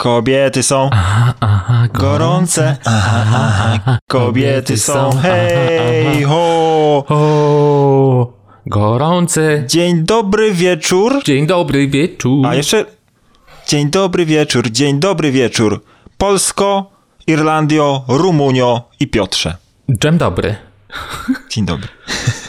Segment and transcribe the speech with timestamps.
[0.00, 3.98] Kobiety są Aha, aha, gorące, aha, aha.
[4.08, 7.06] kobiety są hej ho.
[8.66, 9.64] Gorące.
[9.66, 11.24] Dzień dobry wieczór.
[11.24, 12.46] Dzień dobry wieczór.
[12.46, 12.84] A jeszcze
[13.68, 15.84] dzień dobry wieczór, dzień dobry wieczór.
[16.18, 16.90] Polsko,
[17.26, 19.56] Irlandio, Rumunio i Piotrze.
[19.88, 20.56] Dzień dobry.
[21.50, 21.88] Dzień dobry.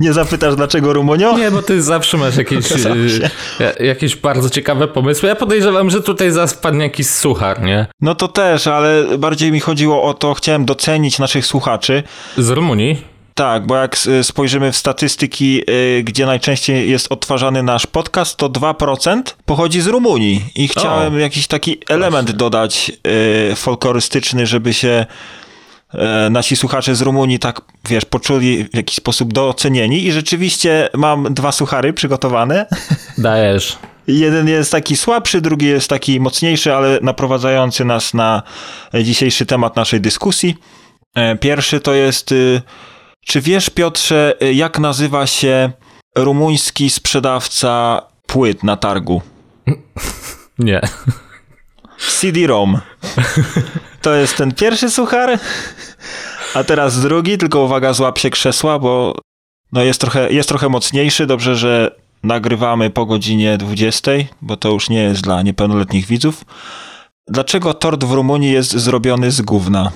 [0.00, 1.38] Nie zapytasz dlaczego Rumunio?
[1.38, 5.28] Nie, bo ty zawsze masz jakieś, y, ja- jakieś bardzo ciekawe pomysły.
[5.28, 7.86] Ja podejrzewam, że tutaj zaraz padnie jakiś suchar, nie?
[8.00, 12.02] No to też, ale bardziej mi chodziło o to, chciałem docenić naszych słuchaczy.
[12.38, 13.18] Z Rumunii.
[13.34, 15.62] Tak, bo jak s- spojrzymy w statystyki,
[16.04, 20.44] gdzie najczęściej jest odtwarzany nasz podcast, to 2% pochodzi z Rumunii.
[20.54, 21.18] I chciałem O.
[21.18, 22.92] jakiś taki element dodać
[23.52, 25.06] y, folklorystyczny, żeby się e,
[26.30, 30.04] nasi słuchacze z Rumunii tak, wiesz, poczuli w jakiś sposób docenieni.
[30.06, 32.66] I rzeczywiście mam dwa suchary przygotowane.
[33.18, 33.78] Dajesz.
[34.06, 38.42] Jeden jest taki słabszy, drugi jest taki mocniejszy, ale naprowadzający nas na
[39.04, 40.56] dzisiejszy temat naszej dyskusji.
[41.14, 42.62] E, Pierwszy to jest, y,
[43.26, 45.70] czy wiesz Piotrze, y, jak nazywa się
[46.16, 49.22] rumuński sprzedawca płyt na targu?
[50.58, 50.80] Nie.
[51.98, 52.80] CD-ROM.
[54.02, 55.38] To jest ten pierwszy suchar.
[56.54, 59.14] A teraz drugi, tylko uwaga, złap się krzesła, bo
[59.72, 61.26] no jest, trochę, jest trochę mocniejszy.
[61.26, 66.44] Dobrze, że nagrywamy po godzinie 20, bo to już nie jest dla niepełnoletnich widzów.
[67.26, 69.90] Dlaczego tort w Rumunii jest zrobiony z gówna?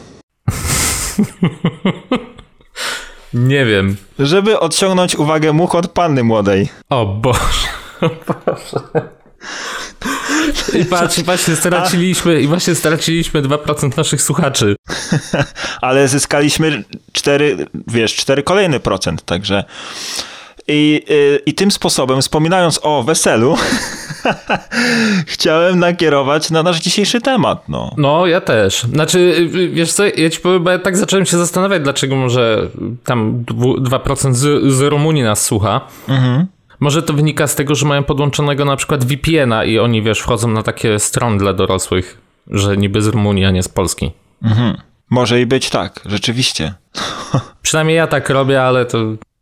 [3.35, 3.97] Nie wiem.
[4.19, 6.69] Żeby odciągnąć uwagę much od panny młodej.
[6.91, 7.69] O Boże.
[8.01, 9.09] O Boże.
[10.81, 14.77] I patrz, i właśnie straciliśmy, i właśnie straciliśmy 2% naszych słuchaczy.
[15.81, 19.65] ale zyskaliśmy 4, wiesz, 4 kolejny procent, także
[20.69, 23.57] i, y, i tym sposobem, wspominając o weselu,
[25.27, 27.95] chciałem nakierować na nasz dzisiejszy temat, no.
[27.97, 28.83] No, ja też.
[28.83, 29.19] Znaczy,
[29.55, 32.69] y, wiesz co, ja ci powiem, bo ja tak zacząłem się zastanawiać, dlaczego może
[33.05, 35.81] tam dwu- 2% z, z Rumunii nas słucha.
[36.83, 40.49] Może to wynika z tego, że mają podłączonego na przykład VPN-a i oni, wiesz, wchodzą
[40.49, 44.11] na takie strony dla dorosłych, że niby z Rumunii, a nie z Polski.
[45.11, 46.75] Może i być tak, rzeczywiście.
[47.63, 48.99] Przynajmniej ja tak robię, ale to...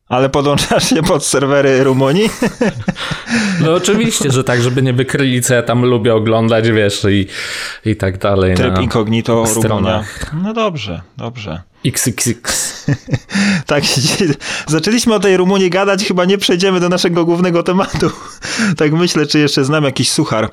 [0.09, 2.29] Ale podłączasz się pod serwery Rumunii?
[3.61, 7.27] No oczywiście, że tak, żeby nie wykryli, co ja tam lubię oglądać, wiesz, i,
[7.91, 8.55] i tak dalej.
[8.55, 10.05] Tryb na incognito Rumunia.
[10.43, 11.63] No dobrze, dobrze.
[11.85, 12.71] XXX.
[13.67, 13.85] Tak,
[14.67, 18.11] zaczęliśmy o tej Rumunii gadać, chyba nie przejdziemy do naszego głównego tematu.
[18.77, 20.51] Tak myślę, czy jeszcze znam jakiś suchar.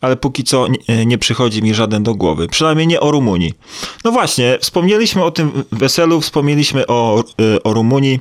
[0.00, 2.48] Ale póki co nie, nie przychodzi mi żaden do głowy.
[2.48, 3.54] Przynajmniej nie o Rumunii.
[4.04, 8.20] No właśnie, wspomnieliśmy o tym weselu, wspomnieliśmy o, y, o Rumunii.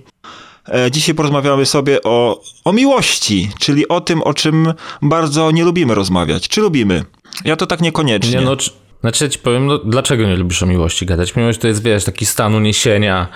[0.74, 5.96] E, Dzisiaj porozmawiamy sobie o, o miłości, czyli o tym, o czym bardzo nie lubimy
[5.96, 6.48] rozmawiać.
[6.48, 7.06] Czy lubimy?
[7.46, 8.40] Ja to tak niekoniecznie.
[8.40, 11.36] Nie, no, czy- znaczy ja ci powiem, no, dlaczego nie lubisz o miłości gadać?
[11.36, 13.28] Miłość to jest, wiesz, taki stan uniesienia,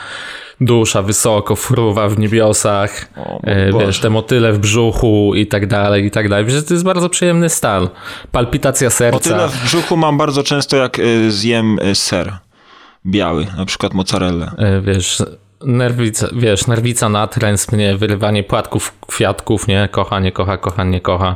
[0.61, 6.05] dusza wysoko, fruwa w niebiosach, O, e, wiesz, te motyle w brzuchu i tak dalej,
[6.05, 6.45] i tak dalej.
[6.45, 7.89] Wiesz, to jest bardzo przyjemny stan.
[8.31, 9.19] Palpitacja serca.
[9.19, 12.37] tyle w brzuchu mam bardzo często, jak y, zjem y, ser
[13.05, 14.51] biały, na przykład mozzarellę.
[14.57, 15.23] E, wiesz,
[15.61, 19.89] nerwica, wiesz, nerwica natręs mnie, wyrywanie płatków, kwiatków, nie?
[19.91, 21.35] Kocha, nie kocha, kocha, nie kocha.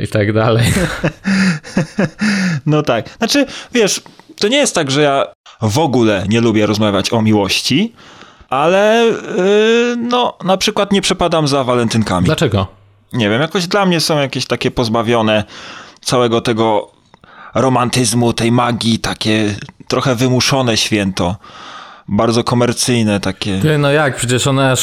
[0.00, 0.64] I tak dalej.
[2.66, 3.10] No tak.
[3.18, 4.02] Znaczy, wiesz,
[4.40, 5.26] to nie jest tak, że ja
[5.62, 7.92] w ogóle nie lubię rozmawiać o miłości,
[8.50, 12.26] ale y, no, na przykład nie przepadam za walentynkami.
[12.26, 12.66] Dlaczego?
[13.12, 15.44] Nie wiem, jakoś dla mnie są jakieś takie pozbawione
[16.00, 16.90] całego tego
[17.54, 19.54] romantyzmu, tej magii, takie
[19.88, 21.36] trochę wymuszone święto.
[22.08, 23.58] Bardzo komercyjne takie.
[23.60, 24.76] Ty, no jak, przecież one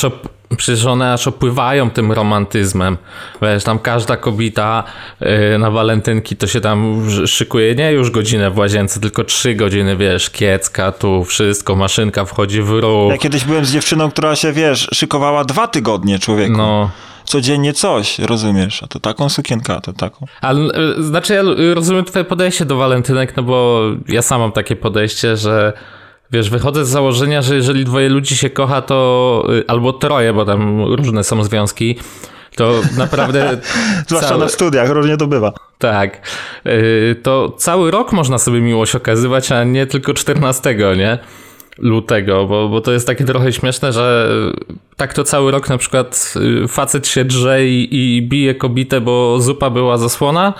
[0.58, 2.98] przecież one aż opływają tym romantyzmem.
[3.42, 4.84] Wiesz, tam każda kobieta
[5.22, 9.56] yy, na walentynki to się tam sz- szykuje nie już godzinę w łazience, tylko trzy
[9.56, 13.12] godziny, wiesz, kiecka, tu wszystko, maszynka wchodzi w ruch.
[13.12, 16.54] Ja kiedyś byłem z dziewczyną, która się, wiesz, szykowała dwa tygodnie człowieku.
[16.58, 16.90] No,
[17.26, 18.84] Codziennie coś, rozumiesz?
[18.84, 20.26] A to taką sukienkę, a to taką.
[20.42, 20.60] ale
[21.00, 24.76] y, znaczy ja y, rozumiem twoje podejście do walentynek, no bo ja sam mam takie
[24.76, 25.74] podejście, że
[26.32, 30.46] wiesz, wychodzę z założenia, że jeżeli dwoje ludzi się kocha, to y, albo troje, bo
[30.46, 31.96] tam różne są związki,
[32.56, 33.58] to naprawdę
[34.08, 35.54] Zwłaszcza cały- na studiach, różnie to bywa.
[35.78, 36.22] Tak.
[36.66, 41.18] Yy, To cały rok można sobie miłość okazywać, a nie tylko 14, nie?
[41.78, 44.30] Lutego, bo, bo to jest takie trochę śmieszne, że
[44.98, 47.88] tak to cały rok na przykład yy, facet się drze i,
[48.18, 50.54] i bije kobietę, bo zupa była zasłona,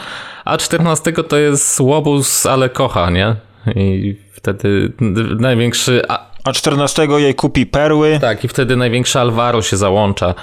[0.46, 3.36] a 14 to jest łobuz, ale kocha, nie?
[3.76, 4.16] I
[4.46, 4.92] wtedy
[5.40, 6.02] największy...
[6.08, 8.18] A, A 14 jej kupi perły.
[8.22, 10.34] tak, i wtedy największy Alvaro się załącza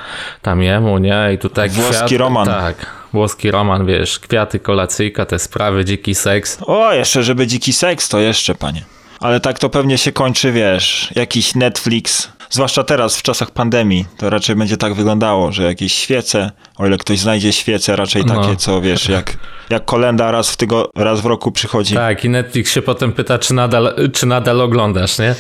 [0.43, 1.31] tam jemu, nie?
[1.35, 2.47] I tutaj Włoski kwiat, roman.
[2.47, 2.77] Tak.
[3.13, 6.59] włoski roman, wiesz, kwiaty, kolacyjka, te sprawy, dziki seks.
[6.67, 8.85] O, jeszcze żeby dziki seks, to jeszcze, panie.
[9.21, 14.31] Ale tak to pewnie się kończy, wiesz, jakiś Netflix, zwłaszcza teraz w czasach pandemii, to
[14.31, 18.57] raczej będzie tak wyglądało, że jakieś świece, o ile ktoś znajdzie świece, raczej takie, No.
[18.57, 19.37] co wiesz, jak,
[19.71, 21.95] jak kolenda raz w, tygo, raz w roku przychodzi.
[21.95, 22.03] Tak.
[22.17, 25.35] Tak, i Netflix się potem pyta, czy nadal, czy nadal oglądasz, nie?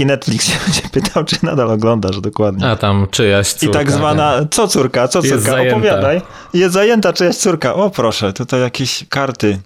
[0.00, 2.66] i Netflix się będzie pytał, czy nadal oglądasz, dokładnie.
[2.70, 3.78] A tam czyjaś I córka.
[3.78, 5.76] tak zwana, co córka, co Jest córka, zajęta.
[5.76, 6.20] opowiadaj.
[6.54, 7.74] Jest zajęta czyjaś córka.
[7.74, 9.58] O proszę, tutaj jakieś karty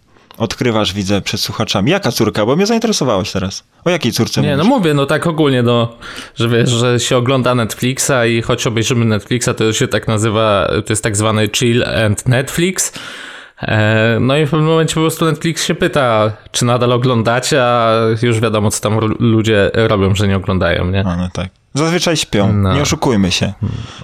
[0.42, 1.90] odkrywasz, widzę, przed słuchaczami.
[1.90, 2.46] Jaka córka?
[2.46, 3.64] Bo mnie zainteresowałeś teraz.
[3.84, 4.78] O jakiej córce Nie, no mówisz?
[4.78, 5.92] mówię, no tak ogólnie, no,
[6.34, 10.92] że wiesz, że się ogląda Netflixa i choć obejrzymy Netflixa, to się tak nazywa, to
[10.92, 12.92] jest tak zwany chill and Netflix.
[13.62, 17.92] E, No i w pewnym momencie po prostu Netflix się pyta, czy nadal oglądacie, a
[18.22, 21.00] już wiadomo, co tam ludzie robią, że nie oglądają, nie?
[21.06, 21.48] A, no tak.
[21.74, 22.74] Zazwyczaj śpią, No.
[22.74, 23.52] nie oszukujmy się.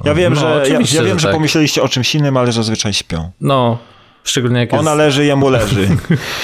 [0.05, 1.35] Ja wiem, No, że, ja, ja wiem, że że tak.
[1.35, 3.31] pomyśleliście o czymś innym, ale zazwyczaj śpią.
[3.41, 3.79] No,
[4.29, 4.81] szczególnie jak jest...
[4.81, 5.89] Ona leży, jemu leży.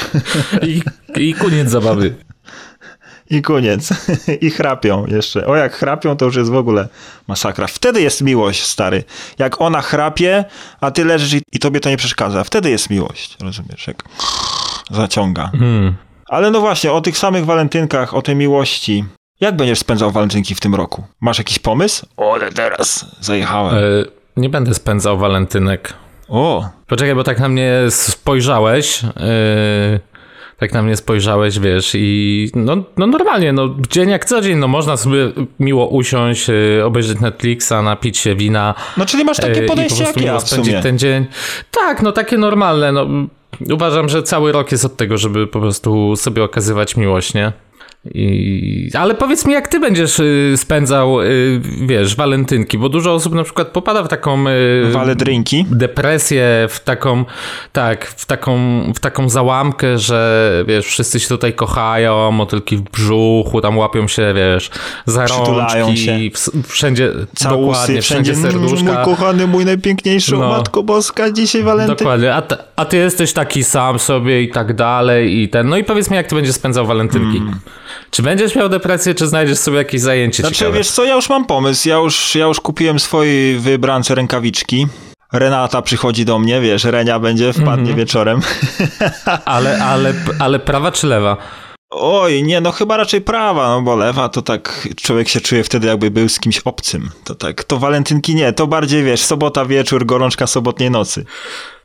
[0.63, 0.83] I,
[1.17, 2.15] I koniec zabawy.
[3.31, 3.89] I koniec.
[4.41, 5.47] I chrapią jeszcze.
[5.47, 6.89] O, jak chrapią, to już jest w ogóle
[7.29, 7.67] masakra.
[7.67, 9.05] Wtedy jest miłość, stary.
[9.39, 10.45] Jak ona chrapie,
[10.81, 12.45] a ty leżysz i, i tobie to nie przeszkadza.
[12.45, 13.37] Wtedy jest miłość.
[13.43, 13.87] Rozumiesz?
[13.87, 14.03] Jak
[14.91, 15.51] zaciąga.
[15.59, 15.95] Hmm.
[16.29, 19.05] Ale no właśnie, o tych samych walentynkach, o tej miłości.
[19.41, 21.05] Jak będziesz spędzał walentynki w tym roku?
[21.21, 22.07] Masz jakiś pomysł?
[22.17, 23.75] O, ale teraz zajechałem.
[23.75, 23.81] E,
[24.37, 25.93] Nie będę spędzał walentynek.
[26.29, 29.03] O, Poczekaj, bo tak na mnie spojrzałeś.
[29.03, 29.11] Yy,
[30.57, 34.69] tak na mnie spojrzałeś, wiesz, i no, no normalnie, no dzień jak co dzień, no
[34.69, 38.75] można sobie miło usiąść, yy, obejrzeć Netflixa, napić się wina.
[38.97, 40.81] no czyli masz yy, takie po podejście prostu jak ja w sumie.
[40.83, 41.27] ten dzień.
[41.71, 43.07] Tak, no takie normalne, no.
[43.73, 47.53] Uważam, że cały rok jest od tego, żeby po prostu sobie okazywać miłość, nie?
[48.15, 48.91] I...
[48.99, 53.45] Ale powiedz mi, jak ty będziesz y, spędzał, y, wiesz, walentynki, bo dużo osób na
[53.45, 55.67] przykład popada w taką y, Wale drinki.
[55.71, 57.25] depresję, w taką,
[57.73, 58.59] tak, w taką,
[58.95, 64.35] w taką załamkę, że wiesz, wszyscy się tutaj kochają, motylki w brzuchu, tam łapią się,
[64.37, 64.71] wiesz,
[65.07, 66.19] za rączki, się.
[66.69, 67.11] wszędzie,
[67.43, 68.33] dokładnie, wszędzie wszędzie.
[68.33, 69.05] Mm, Mój serduszka.
[69.05, 70.49] kochany, mój najpiękniejszy, No.
[70.49, 71.97] Matko Boska, dzisiaj walentyn.
[71.97, 72.43] Dokładnie, a,
[72.77, 76.17] a ty jesteś taki sam sobie i tak dalej i ten, no i powiedz mi,
[76.17, 77.43] jak ty będziesz spędzał walentynki.
[78.11, 80.77] Czy będziesz miał depresję, czy znajdziesz sobie jakieś zajęcie Znaczy, ciekawe?
[80.79, 81.89] wiesz co, ja już mam pomysł.
[81.89, 84.87] Ja już, ja już kupiłem swojej wybrance rękawiczki.
[85.33, 87.97] Renata przychodzi do mnie, wiesz, Renia będzie, wpadnie Mhm.
[87.97, 88.41] wieczorem.
[89.45, 91.37] Ale, ale, ale prawa czy lewa?
[91.97, 95.87] Oj, nie, no chyba raczej prawa, no bo lewa to tak człowiek się czuje wtedy
[95.87, 97.11] jakby był z kimś obcym.
[97.25, 101.25] To tak, to walentynki nie, to bardziej wiesz, sobota wieczór, gorączka sobotniej nocy.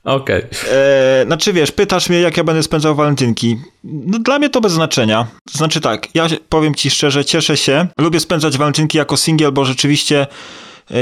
[0.04, 0.44] Okej.
[0.72, 3.58] E, znaczy wiesz, pytasz mnie, jak ja będę spędzał walentynki.
[3.84, 5.28] No, dla mnie to bez znaczenia.
[5.52, 7.88] Znaczy tak, ja powiem ci szczerze, cieszę się.
[7.98, 10.28] Lubię spędzać walentynki jako singiel, bo rzeczywiście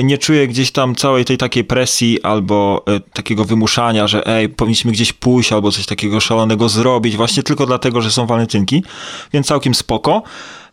[0.04, 4.92] nie czuję gdzieś tam całej tej takiej presji albo e, takiego wymuszania, że ej, powinniśmy
[4.92, 8.84] gdzieś pójść albo coś takiego szalonego zrobić, właśnie tylko dlatego, że są walentynki,
[9.34, 10.24] więc całkiem spoko.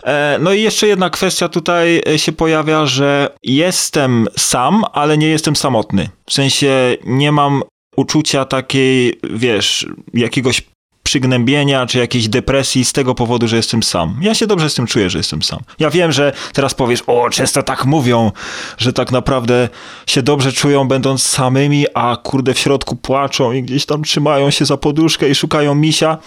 [0.05, 5.29] E, No i jeszcze jedna kwestia tutaj e, się pojawia, że jestem sam, ale nie
[5.29, 6.09] jestem samotny.
[6.27, 7.63] W sensie nie mam
[7.97, 10.63] uczucia takiej, wiesz, jakiegoś
[11.05, 14.17] przygnębienia czy jakiejś depresji z tego powodu, że jestem sam.
[14.21, 15.61] Ja się dobrze z tym czuję, że jestem sam.
[15.79, 18.33] Ja wiem, że teraz powiesz, o, często tak mówią,
[18.79, 19.69] że tak naprawdę
[20.07, 24.65] się dobrze czują będąc samymi, a kurde w środku płaczą i gdzieś tam trzymają się
[24.65, 26.19] za poduszkę i szukają misia.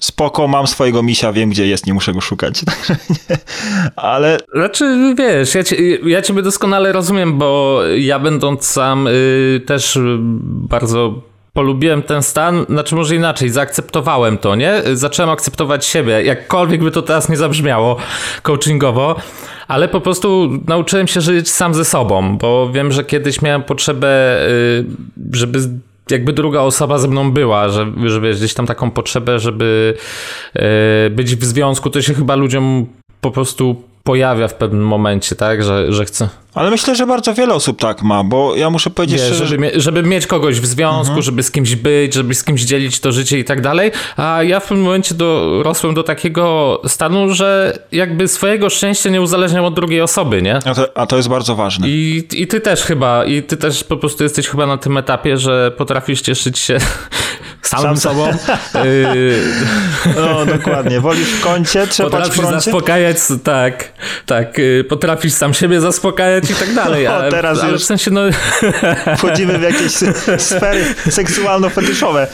[0.00, 2.60] Spoko, mam swojego misia, wiem gdzie jest, nie muszę go szukać.
[2.64, 3.36] Także nie.
[3.96, 9.98] Ale Znaczy, wiesz, ja, cię, ja ciebie doskonale rozumiem, bo ja będąc sam y, też
[10.42, 11.29] bardzo
[11.60, 14.82] polubiłem ten stan, znaczy może inaczej, zaakceptowałem to, nie?
[14.92, 17.96] Zacząłem akceptować siebie, jakkolwiek by to teraz nie zabrzmiało
[18.42, 19.16] coachingowo,
[19.68, 24.40] ale po prostu nauczyłem się żyć sam ze sobą, bo wiem, że kiedyś miałem potrzebę,
[24.48, 24.84] y,
[25.32, 25.58] żeby
[26.10, 29.94] jakby druga osoba ze mną była, że, że wiesz, gdzieś tam taką potrzebę, żeby
[30.56, 32.86] y, być w związku, to się chyba ludziom
[33.20, 36.28] po prostu pojawia w pewnym momencie, tak, że, że chce.
[36.54, 39.72] Ale myślę, że bardzo wiele osób tak ma, bo ja muszę powiedzieć Wiesz, szczerze, żeby,
[39.74, 43.38] żeby mieć kogoś w związku, żeby z kimś być, żeby z kimś dzielić to życie
[43.38, 43.90] i tak dalej.
[44.16, 49.64] A ja w pewnym momencie dorosłem do takiego stanu, że jakby swojego szczęścia nie uzależniam
[49.64, 50.56] od drugiej osoby, nie?
[50.56, 51.88] a to, a to jest bardzo ważne.
[51.88, 55.36] I, I ty też chyba, i ty też po prostu jesteś chyba na tym etapie,
[55.36, 56.78] że potrafisz cieszyć się
[57.68, 58.30] samym Sam- sobą.
[60.16, 61.00] No, dokładnie.
[61.00, 62.60] Wolisz w kącie, trzepać w Potrafisz prącie?
[62.60, 63.92] zaspokajać, tak,
[64.26, 67.84] tak, y, potrafisz sam siebie zaspokajać i tak dalej, O, ale, teraz ale już- w
[67.84, 68.20] sensie, no,
[69.18, 69.92] Wchodzimy w jakieś
[70.48, 72.26] sfery seksualno-fetyszowe.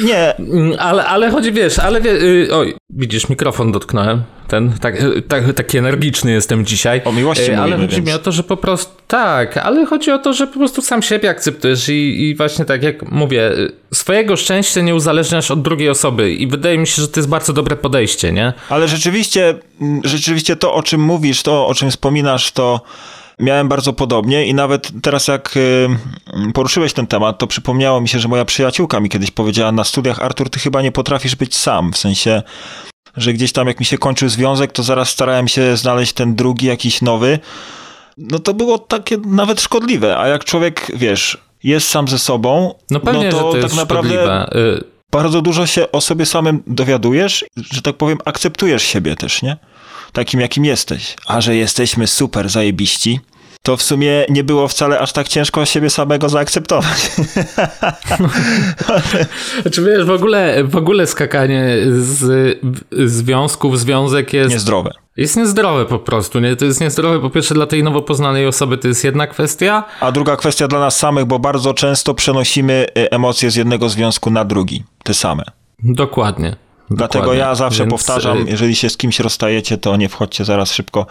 [0.00, 0.36] Nie.
[0.36, 4.22] Mm, ale, ale chodzi, wiesz, ale wie, y, oj, widzisz, mikrofon dotknąłem.
[4.48, 7.00] Ten, tak, y, tak, taki energiczny jestem dzisiaj.
[7.04, 8.20] O miłości Y, Ale mówimy, chodzi mi więc.
[8.20, 11.30] o to, że po prostu, tak, ale chodzi o to, że po prostu sam siebie
[11.30, 16.32] akceptujesz i, i właśnie tak jak mówię, y, swojego szczęścia nie uzależniasz od drugiej osoby
[16.32, 18.52] i wydaje mi się, że to jest bardzo dobre podejście, nie?
[18.68, 22.80] Ale rzeczywiście, mm, rzeczywiście to, o czym mówisz, to, o czym wspominasz, to
[23.38, 25.88] miałem bardzo podobnie i nawet teraz jak y,
[26.54, 30.22] poruszyłeś ten temat, to przypomniało mi się, że moja przyjaciółka mi kiedyś powiedziała na studiach,
[30.22, 32.42] Artur, ty chyba nie potrafisz być sam, w sensie,
[33.16, 36.66] że gdzieś tam jak mi się kończył związek, to zaraz starałem się znaleźć ten drugi,
[36.66, 37.38] jakiś nowy.
[38.18, 43.00] No to było takie nawet szkodliwe, a jak człowiek, wiesz, jest sam ze sobą, No
[43.00, 44.50] pewnie, no to, to tak naprawdę szkodliwe.
[44.56, 49.56] Y, bardzo dużo się o sobie samym dowiadujesz, że tak powiem, akceptujesz siebie też, nie?
[50.12, 51.16] Takim, jakim jesteś.
[51.26, 53.20] A że jesteśmy super zajebiści,
[53.66, 57.10] to w sumie nie było wcale aż tak ciężko siebie samego zaakceptować.
[59.62, 62.58] Znaczy wiesz, w ogóle, w ogóle skakanie z
[62.92, 64.50] związku w związek jest...
[64.50, 64.90] Niezdrowe.
[65.16, 66.56] Jest niezdrowe po prostu, nie?
[66.56, 70.12] To jest niezdrowe po pierwsze dla tej nowo poznanej osoby, to jest jedna kwestia, A
[70.12, 74.44] druga kwestia dla nas samych, bo bardzo często przenosimy y, emocje z jednego związku na
[74.44, 75.42] drugi, te same.
[75.82, 76.65] dokładnie.
[76.90, 77.40] Dlatego dokładnie.
[77.40, 81.06] ja zawsze Więc, powtarzam, y, jeżeli się z kimś rozstajecie, to nie wchodźcie zaraz szybko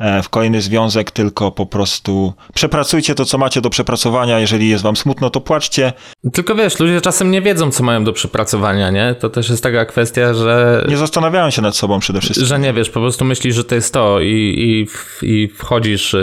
[0.00, 4.40] e, w kolejny związek, tylko po prostu przepracujcie to, co macie do przepracowania.
[4.40, 5.92] Jeżeli jest wam smutno, to płaczcie.
[6.32, 9.14] Tylko wiesz, ludzie czasem nie wiedzą, co mają do przepracowania, nie?
[9.20, 10.84] To też jest taka kwestia, że...
[10.88, 12.46] Nie zastanawiają się nad sobą przede wszystkim.
[12.46, 14.26] Że nie wiesz, po prostu myślisz, że to jest to i,
[14.58, 14.86] i,
[15.26, 16.16] i wchodzisz,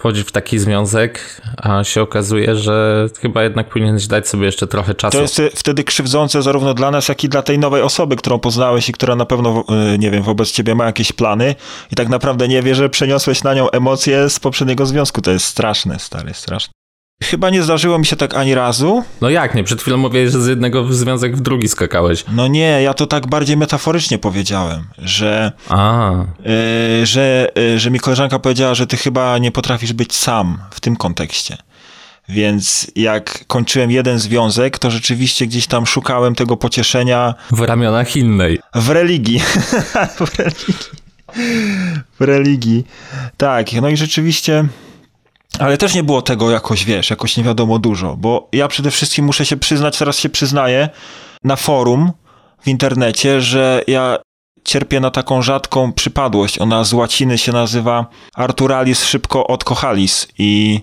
[0.00, 4.94] wchodzisz w taki związek, a się okazuje, że chyba jednak powinieneś dać sobie jeszcze trochę
[4.94, 5.16] czasu.
[5.16, 8.88] To jest wtedy krzywdzące zarówno dla nas, jak i dla tej nowej osoby, którą poznałeś
[8.88, 9.64] i która na pewno,
[9.94, 11.54] y, nie wiem, wobec ciebie ma jakieś plany
[11.92, 15.22] i tak naprawdę nie wie, że przeniosłeś na nią emocje z poprzedniego związku.
[15.22, 16.79] To jest straszne, stary, straszne.
[17.22, 19.04] Chyba nie zdarzyło mi się tak ani razu.
[19.20, 19.64] No jak nie?
[19.64, 22.24] Przed chwilą mówiłeś, że z jednego związek w drugi skakałeś.
[22.32, 25.52] No nie, ja to tak bardziej metaforycznie powiedziałem, że,
[27.02, 30.80] y, że, y, że mi koleżanka powiedziała, że ty chyba nie potrafisz być sam w
[30.80, 31.56] tym kontekście.
[32.28, 38.58] Więc jak kończyłem jeden związek, to rzeczywiście gdzieś tam szukałem tego pocieszenia w ramionach innej.
[38.74, 39.40] w religii.
[40.26, 40.74] w religii.
[42.20, 42.84] W religii.
[43.36, 44.64] Tak, no i rzeczywiście.
[45.58, 49.24] Ale też nie było tego jakoś, wiesz, jakoś nie wiadomo dużo, bo ja przede wszystkim
[49.24, 50.88] muszę się przyznać, teraz się przyznaję,
[51.44, 52.12] na forum
[52.62, 54.18] w internecie, że ja
[54.64, 56.58] cierpię na taką rzadką przypadłość.
[56.58, 60.80] Ona z łaciny się nazywa Arturalis szybko odkochalis i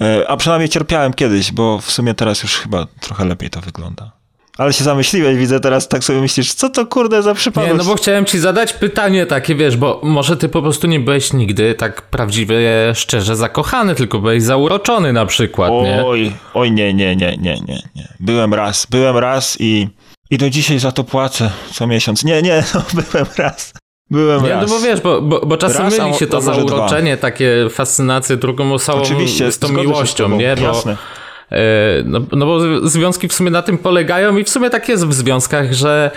[0.00, 4.23] e, a przynajmniej cierpiałem kiedyś, bo w sumie teraz już chyba trochę lepiej to wygląda.
[4.58, 7.72] Ale się zamyśliłeś, widzę teraz, tak sobie myślisz, co to kurde za przypadłość?
[7.72, 11.00] Nie, no bo chciałem ci zadać pytanie takie, wiesz, bo może ty po prostu nie
[11.00, 12.60] byłeś nigdy tak prawdziwie,
[12.94, 16.04] szczerze zakochany, tylko byłeś zauroczony na przykład, nie?
[16.06, 18.08] Oj, oj, nie, nie, nie, nie, nie, nie.
[18.20, 19.88] Byłem raz, byłem raz i,
[20.30, 22.24] i do dzisiaj za to płacę co miesiąc.
[22.24, 23.72] Nie, nie, no, byłem raz.
[24.10, 24.70] Byłem Nie, raz.
[24.70, 28.72] no bo wiesz, bo, bo, bo czasem Raz, myli się to zauroczenie, takie fascynacje drugą
[28.72, 30.56] osobą Oczywiście, z tą miłością, nie?
[30.56, 30.96] Bo, Jasne.
[31.50, 31.58] E,
[32.04, 35.12] no, no bo związki w sumie na tym polegają i w sumie tak jest w
[35.12, 36.10] związkach, że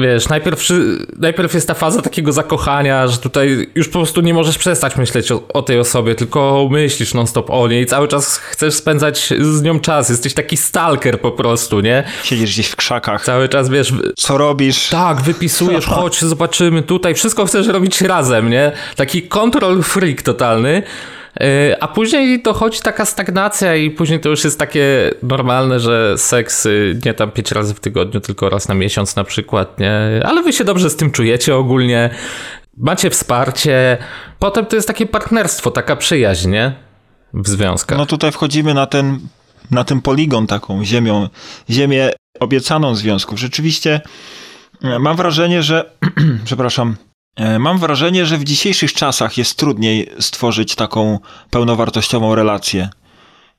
[0.00, 0.68] wiesz, najpierw,
[1.16, 5.32] najpierw jest ta faza takiego zakochania, że tutaj już po prostu nie możesz przestać myśleć
[5.32, 9.62] o, o tej osobie, tylko myślisz non-stop o niej i cały czas chcesz spędzać z
[9.62, 10.08] nią czas.
[10.08, 12.04] Jesteś taki stalker po prostu, nie?
[12.24, 13.24] Siedzisz gdzieś w krzakach.
[13.24, 14.88] Cały czas, wiesz, Co robisz?
[14.88, 18.72] tak, wypisujesz, chodź, zobaczymy tutaj, wszystko chcesz robić razem, nie?
[18.96, 20.82] Taki control freak totalny.
[21.40, 26.66] Yy, A później dochodzi taka stagnacja i później to już jest takie normalne, że seks
[26.66, 30.22] y, nie tam pięć razy w tygodniu, tylko raz na miesiąc na przykład, nie?
[30.24, 32.10] Ale wy się dobrze z tym czujecie ogólnie,
[32.76, 33.98] macie wsparcie,
[34.38, 36.72] potem to jest takie partnerstwo, taka przyjaźń, nie?
[37.34, 37.98] W związkach.
[37.98, 39.18] No tutaj wchodzimy na ten,
[39.70, 41.28] na ten poligon taką ziemią,
[41.70, 42.10] ziemię
[42.40, 43.38] obiecaną związków.
[43.38, 44.00] Rzeczywiście
[44.82, 45.90] e, mam wrażenie, że,
[46.44, 46.96] przepraszam,
[47.58, 51.18] mam wrażenie, że w dzisiejszych czasach jest trudniej stworzyć taką
[51.50, 52.88] pełnowartościową relację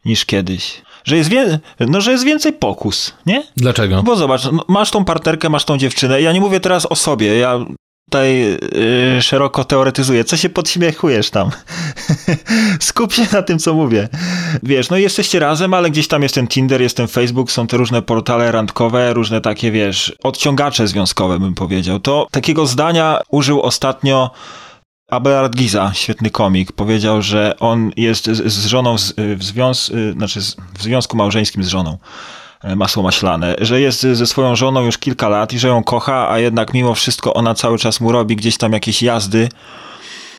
[0.05, 0.81] niż kiedyś.
[1.03, 3.43] Że jest, wie, no, że jest więcej pokus, nie?
[3.57, 4.03] Dlaczego?
[4.03, 6.21] Bo zobacz, masz tą partnerkę, masz tą dziewczynę.
[6.21, 7.59] Ja nie mówię teraz o sobie, ja
[8.11, 8.57] tutaj
[9.15, 10.23] yy, szeroko teoretyzuję.
[10.23, 11.49] Co się podśmiechujesz tam?
[12.79, 14.09] Skup się na tym, co mówię.
[14.63, 17.77] Wiesz, no jesteście razem, ale gdzieś tam jest ten Tinder, jest ten Facebook, są te
[17.77, 21.99] różne portale randkowe, różne takie, wiesz, odciągacze związkowe, bym powiedział.
[21.99, 24.31] To takiego zdania użył ostatnio
[25.09, 30.41] Abelard Giza, świetny komik, powiedział, że on jest z, z żoną z, w, związ, znaczy
[30.41, 31.97] z, w związku małżeńskim z żoną
[32.75, 36.39] masło maślane, że jest ze swoją żoną już kilka lat i że ją kocha, a
[36.39, 39.49] jednak mimo wszystko ona cały czas mu robi gdzieś tam jakieś jazdy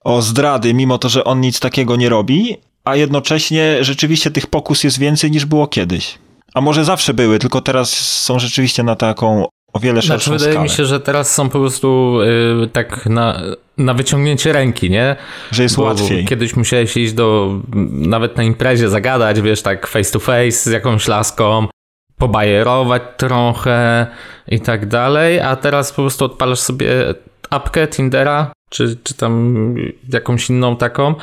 [0.04, 4.84] o zdrady, mimo to, że on nic takiego nie robi, a jednocześnie rzeczywiście tych pokus
[4.84, 6.18] jest więcej niż było kiedyś.
[6.54, 10.52] A może zawsze były, tylko teraz są rzeczywiście na taką o wiele szerszą znaczy, wydaje
[10.52, 10.62] skalę.
[10.62, 12.18] mi się, że teraz są po prostu
[12.64, 13.40] y, tak na,
[13.78, 15.16] na wyciągnięcie ręki, nie?
[15.50, 16.24] Że jest Bo łatwiej.
[16.24, 17.60] Kiedyś musiałeś iść do,
[17.92, 21.66] nawet na imprezie zagadać, wiesz, tak face to face z jakąś laską,
[22.22, 24.06] pobajerować trochę
[24.48, 26.88] i tak dalej, a teraz po prostu odpalasz sobie
[27.50, 29.74] apkę Tindera, czy, czy tam
[30.12, 31.14] jakąś inną taką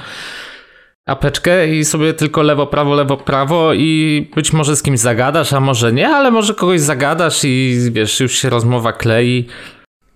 [1.06, 5.60] apeczkę i sobie tylko lewo, prawo, lewo, prawo i być może z kimś zagadasz, a
[5.60, 9.48] może nie, ale może kogoś zagadasz i wiesz, już się rozmowa klei,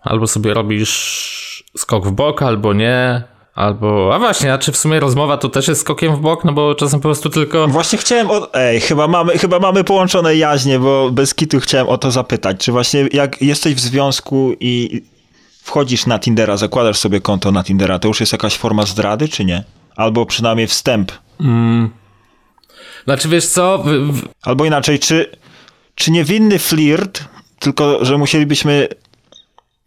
[0.02, 3.24] albo sobie robisz skok w bok, albo nie,
[3.56, 6.54] albo, a właśnie, a czy w sumie rozmowa to też jest skokiem w bok, no
[6.54, 7.68] bo czasem po prostu tylko...
[7.68, 8.54] Właśnie chciałem, o...
[8.54, 12.72] ej, chyba mamy, chyba mamy połączone jaźnie, bo bez kitu chciałem o to zapytać, czy
[12.72, 15.02] właśnie jak jesteś w związku i
[15.64, 19.46] wchodzisz na Tindera, zakładasz sobie konto na Tindera, to już jest jakaś forma zdrady, czy
[19.46, 19.64] nie?
[19.96, 21.12] Albo przynajmniej wstęp.
[21.40, 21.90] Mm.
[23.06, 23.84] Znaczy wiesz co,
[24.44, 25.32] Albo inaczej, czy,
[25.96, 27.24] czy niewinny flirt,
[27.60, 28.88] tylko że musielibyśmy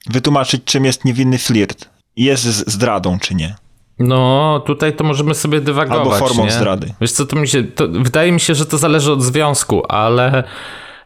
[0.07, 1.96] wytłumaczyć, czym jest niewinny flirt.
[2.17, 3.55] Jest zdradą, czy nie?
[3.99, 6.51] no tutaj to możemy sobie dywagować, Albo formą nie?
[6.51, 6.95] zdrady.
[7.01, 10.45] Wiesz co, to mi się, to, wydaje mi się, że to zależy od związku, ale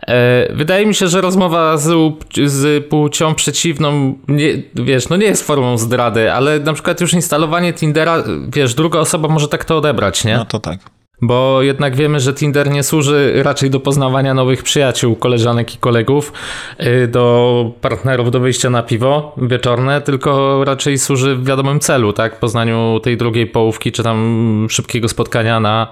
[0.07, 2.15] e, wydaje mi się, że rozmowa z,
[2.47, 7.73] z płcią przeciwną, nie, wiesz, no nie jest formą zdrady, ale na przykład już instalowanie
[7.73, 10.37] Tindera, wiesz, druga osoba może tak to odebrać, nie?
[10.37, 10.79] No to tak.
[11.23, 16.33] Bo jednak wiemy, że Tinder nie służy raczej do poznawania nowych przyjaciół, koleżanek i kolegów,
[16.81, 22.41] y, do partnerów do wyjścia na piwo wieczorne, tylko raczej służy w wiadomym celu, tak?
[22.41, 25.89] Poznaniu tej drugiej połówki, czy tam szybkiego spotkania na,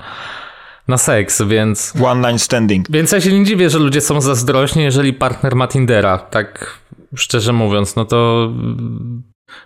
[0.89, 1.95] na seks, więc...
[2.05, 2.87] One line standing.
[2.91, 6.79] Więc ja się nie dziwię, że ludzie są zazdrośni, jeżeli partner ma Tindera, tak
[7.17, 8.51] szczerze mówiąc, no to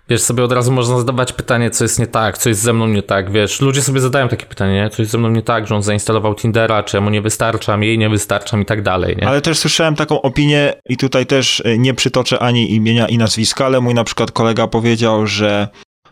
[0.09, 2.87] wiesz, sobie od razu można zadawać pytanie, co jest nie tak, co jest ze mną
[2.87, 4.89] nie tak, wiesz, ludzie sobie zadają takie pytanie, nie?
[4.89, 7.97] co jest ze mną nie tak, że on zainstalował Tindera, czy mu nie wystarczam, jej
[7.97, 9.27] nie wystarczam i tak dalej, nie?
[9.27, 13.65] Ale też słyszałem taką opinię i tutaj też y, nie przytoczę ani imienia i nazwiska,
[13.65, 15.67] ale mój na przykład kolega powiedział, że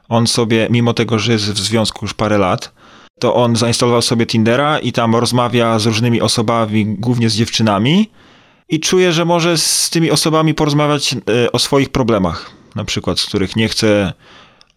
[0.09, 2.73] on sobie, mimo tego, że jest w związku już parę lat,
[3.19, 8.11] to on zainstalował sobie Tindera i tam rozmawia z różnymi osobami, głównie z dziewczynami
[8.69, 13.25] i czuje, że może z tymi osobami porozmawiać y, o swoich problemach, na przykład, z
[13.25, 14.13] których nie chce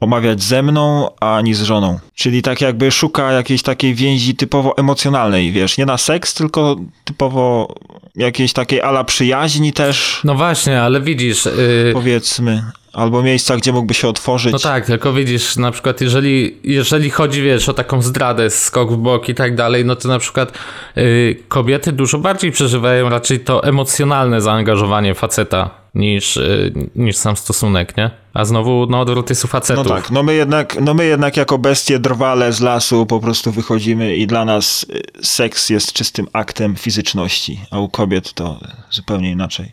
[0.00, 1.99] omawiać ze mną, ani z żoną.
[2.14, 7.75] Czyli tak jakby szuka jakiejś takiej więzi typowo emocjonalnej, wiesz, nie na seks, tylko typowo
[8.16, 11.45] jakiejś takiej ala przyjaźni też, No właśnie, ale widzisz...
[11.45, 11.90] Yy...
[11.92, 14.52] powiedzmy, albo miejsca, gdzie mógłby się otworzyć.
[14.52, 18.97] No tak, tylko widzisz, na przykład jeżeli, jeżeli chodzi, wiesz, o taką zdradę, skok w
[18.97, 20.58] bok i tak dalej, no to na przykład
[20.97, 27.97] y, kobiety dużo bardziej przeżywają raczej to emocjonalne zaangażowanie faceta niż, y, niż sam stosunek,
[27.97, 28.11] nie?
[28.35, 29.89] A znowu, no odwrót jest u No facetów.
[29.89, 34.17] tak, no my, jednak, no my jednak jako bestie drwale z lasu po prostu wychodzimy
[34.17, 39.73] i dla nas y, seks jest czystym aktem fizyczności, a u kobiet to zupełnie inaczej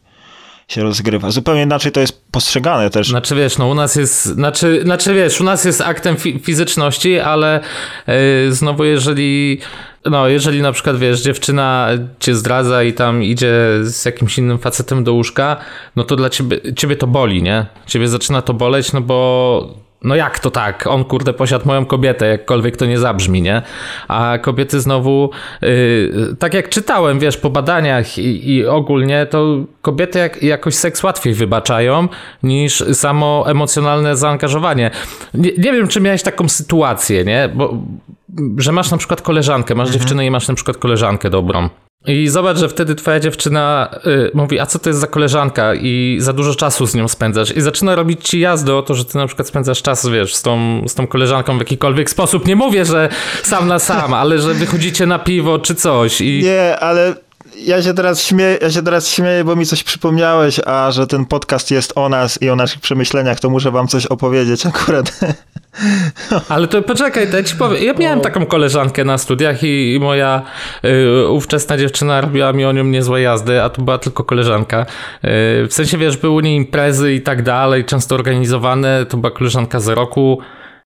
[0.67, 1.31] się rozgrywa.
[1.31, 3.09] Zupełnie inaczej to jest postrzegane też.
[3.09, 7.19] Znaczy wiesz, no u nas jest, znaczy, znaczy wiesz, u nas jest aktem fi fizyczności,
[7.19, 7.59] ale
[8.07, 9.59] yy, znowu jeżeli,
[10.05, 15.03] no jeżeli na przykład wiesz, dziewczyna cię zdradza i tam idzie z jakimś innym facetem
[15.03, 15.57] do łóżka,
[15.95, 17.65] no to dla ciebie, ciebie to boli, nie?
[17.85, 20.87] Ciebie zaczyna to boleć, no bo no jak to tak?
[20.87, 23.61] On kurde posiadł moją kobietę, jakkolwiek to nie zabrzmi, nie?
[24.07, 25.29] A kobiety znowu,
[25.61, 31.03] yy, tak jak czytałem, wiesz, po badaniach i, i ogólnie, to kobiety jak, jakoś seks
[31.03, 32.07] łatwiej wybaczają
[32.43, 34.91] niż samo emocjonalne zaangażowanie.
[35.33, 37.49] Nie, nie wiem, czy miałeś taką sytuację, nie?
[37.53, 37.77] Bo,
[38.57, 41.69] że masz na przykład koleżankę, masz dziewczynę i masz na przykład koleżankę dobrą.
[42.07, 46.17] I zobacz, że wtedy twoja dziewczyna y, mówi, a co to jest za koleżanka i
[46.19, 49.17] za dużo czasu z nią spędzasz i zaczyna robić ci jazdy o to, że ty
[49.17, 52.47] na przykład spędzasz czas, wiesz, z tą, z tą koleżanką w jakikolwiek sposób.
[52.47, 53.09] Nie mówię, że
[53.43, 56.43] sam na sam, ale że wychodzicie na piwo czy coś i...
[56.43, 57.15] Nie, ale
[57.65, 61.25] ja się teraz śmieję, ja się teraz śmieję, bo mi coś przypomniałeś, a że ten
[61.25, 65.19] podcast jest o nas i o naszych przemyśleniach, to muszę wam coś opowiedzieć akurat.
[66.49, 67.83] Ale to poczekaj, to ja ci powiem.
[67.83, 70.41] Ja miałem taką koleżankę na studiach i, i moja
[70.85, 74.81] y, ówczesna dziewczyna robiła mi o nią niezłe jazdy, a to była tylko koleżanka.
[74.81, 74.87] Y,
[75.67, 79.79] w sensie, wiesz, były u niej imprezy i tak dalej, często organizowane, to była koleżanka
[79.79, 80.41] z roku,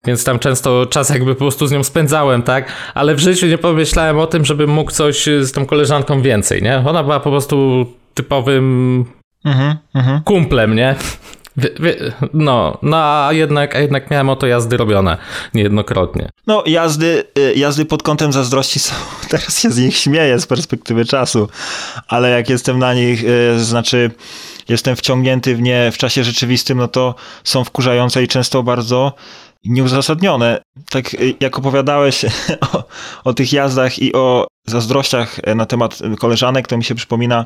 [0.07, 2.71] więc tam często czas jakby po prostu z nią spędzałem, tak?
[2.93, 6.83] Ale w życiu nie pomyślałem o tym, żebym mógł coś z tą koleżanką więcej, nie?
[6.85, 9.05] Ona była po prostu typowym
[9.45, 10.21] Mhm, mhm.
[10.21, 10.95] kumplem, nie?
[12.33, 15.17] No, no a jednak, a jednak miałem o to jazdy robione
[15.53, 16.29] niejednokrotnie.
[16.47, 18.95] No, jazdy, y, jazdy pod kątem zazdrości są,
[19.29, 21.49] teraz się z nich śmieję z perspektywy czasu,
[22.07, 24.11] ale jak jestem na nich, y, znaczy
[24.69, 29.13] jestem wciągnięty w nie w czasie rzeczywistym, no to są wkurzające i często bardzo
[29.65, 30.61] nieuzasadnione.
[30.89, 32.25] Tak y, jak opowiadałeś
[32.73, 32.83] o,
[33.23, 37.45] o tych jazdach i o zazdrościach na temat koleżanek, to mi się przypomina,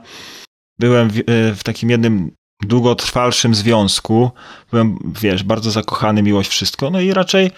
[0.79, 1.21] byłem w,
[1.57, 2.31] w takim jednym
[2.63, 4.31] długotrwalszym związku,
[4.71, 7.51] byłem, wiesz, bardzo zakochany, miłość, wszystko, no i raczej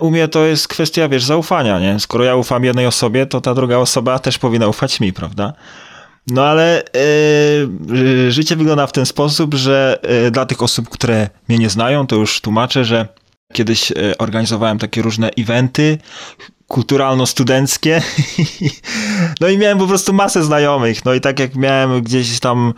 [0.00, 2.00] u mnie to jest kwestia, wiesz, zaufania, nie?
[2.00, 5.52] Skoro ja ufam jednej osobie, to ta druga osoba też powinna ufać mi, prawda?
[6.26, 6.82] No ale
[7.86, 12.06] yy, życie wygląda w ten sposób, że yy, dla tych osób, które mnie nie znają,
[12.06, 13.08] to już tłumaczę, że
[13.54, 15.98] kiedyś yy, organizowałem takie różne eventy
[16.68, 18.02] kulturalno-studenckie
[19.40, 22.74] no i miałem po prostu masę znajomych, no i tak jak miałem gdzieś tam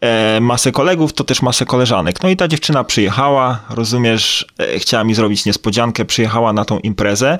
[0.00, 2.22] e, masę kolegów, to też masę koleżanek.
[2.22, 7.38] No i ta dziewczyna przyjechała, rozumiesz, e, chciała mi zrobić niespodziankę, przyjechała na tą imprezę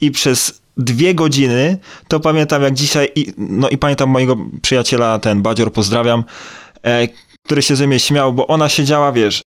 [0.00, 5.42] i przez dwie godziny, to pamiętam jak dzisiaj, i, no i pamiętam mojego przyjaciela, ten
[5.42, 6.24] Badzior, pozdrawiam,
[6.82, 7.08] e,
[7.44, 9.42] który się ze mnie śmiał, bo ona siedziała, wiesz,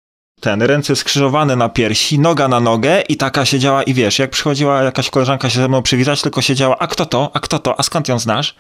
[0.46, 4.84] ten, ręce skrzyżowane na piersi, noga na nogę i taka siedziała i wiesz, jak przychodziła
[4.84, 7.84] jakaś koleżanka się ze mną przywitać, tylko siedziała, a kto to, a kto to, a
[7.84, 8.56] skąd ją znasz?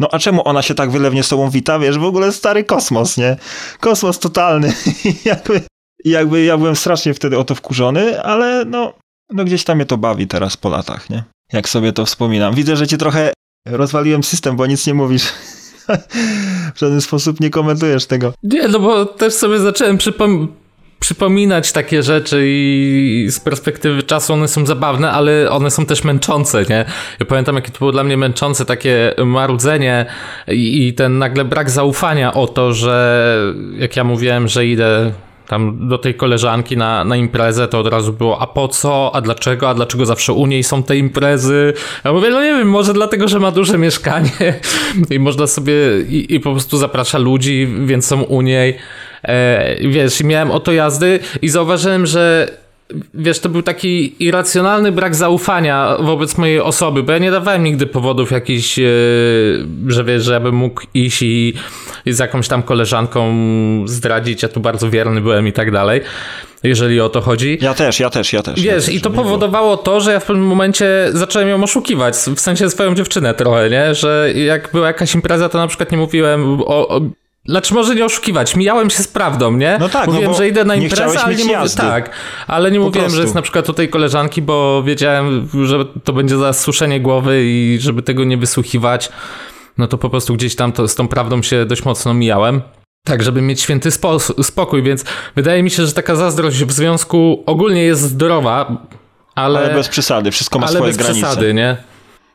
[0.00, 1.78] No a czemu ona się tak wylewnie z wita?
[1.78, 3.36] Wiesz, w ogóle stary kosmos, nie?
[3.80, 4.72] Kosmos totalny.
[5.24, 5.60] jakby,
[6.04, 8.92] jakby ja byłem strasznie wtedy o to wkurzony, ale no,
[9.30, 11.24] no gdzieś tam mnie to bawi teraz po latach, nie?
[11.52, 12.54] Jak sobie to wspominam.
[12.54, 13.32] Widzę, że ci trochę
[13.68, 15.24] rozwaliłem system, bo nic nie mówisz.
[16.74, 18.32] w żaden sposób nie komentujesz tego.
[18.42, 20.63] Nie, no bo też sobie zacząłem przypomnieć
[21.04, 26.62] przypominać takie rzeczy i z perspektywy czasu one są zabawne, ale one są też męczące,
[26.70, 26.84] nie?
[27.20, 30.06] Ja pamiętam, jakie to było dla mnie męczące, takie marudzenie
[30.48, 33.36] i, i ten nagle brak zaufania o to, że
[33.78, 35.12] jak ja mówiłem, że idę
[35.48, 39.20] tam do tej koleżanki na, na imprezę, to od razu było, a po co, a
[39.20, 41.72] dlaczego, a dlaczego zawsze u niej są te imprezy?
[42.04, 44.30] Ja mówię, no nie wiem, może dlatego, że ma duże mieszkanie
[45.10, 45.74] i można sobie,
[46.08, 48.78] i, i po prostu zaprasza ludzi, więc są u niej.
[49.24, 52.48] E, wiesz, miałem oto jazdy i zauważyłem, że
[53.14, 57.86] wiesz, to był taki irracjonalny brak zaufania wobec mojej osoby, bo ja nie dawałem nigdy
[57.86, 58.82] powodów jakichś, e,
[59.86, 61.54] że wiesz, że ja bym mógł iść i,
[62.06, 63.34] i z jakąś tam koleżanką
[63.86, 66.00] zdradzić, ja tu bardzo wierny byłem i tak dalej
[66.64, 67.58] jeżeli o to chodzi.
[67.60, 68.54] Ja też, ja też, ja też.
[68.54, 72.14] Wiesz, ja też, i to powodowało to, że ja w pewnym momencie zacząłem ją oszukiwać,
[72.14, 73.94] w sensie swoją dziewczynę trochę, nie?
[73.94, 77.00] Że jak była jakaś impreza, to na przykład nie mówiłem o, o
[77.48, 79.76] znaczy może nie oszukiwać, mijałem się z prawdą, nie?
[79.80, 82.10] No tak, mówiłem, no że idę na imprezę, ale nie mówię, tak,
[82.46, 83.16] ale nie po mówiłem, prostu.
[83.16, 87.78] że jest na przykład tutaj koleżanki, bo wiedziałem, że to będzie za suszenie głowy i
[87.80, 89.08] żeby tego nie wysłuchiwać,
[89.78, 92.62] no to po prostu gdzieś tam to, z tą prawdą się dość mocno mijałem.
[93.06, 95.04] Tak, żeby mieć święty spo spokój, więc
[95.36, 98.86] wydaje mi się, że taka zazdrość w związku ogólnie jest zdrowa,
[99.34, 99.58] ale...
[99.58, 101.26] Ale bez przesady, wszystko ma ale swoje bez granice.
[101.26, 101.76] przesady, nie?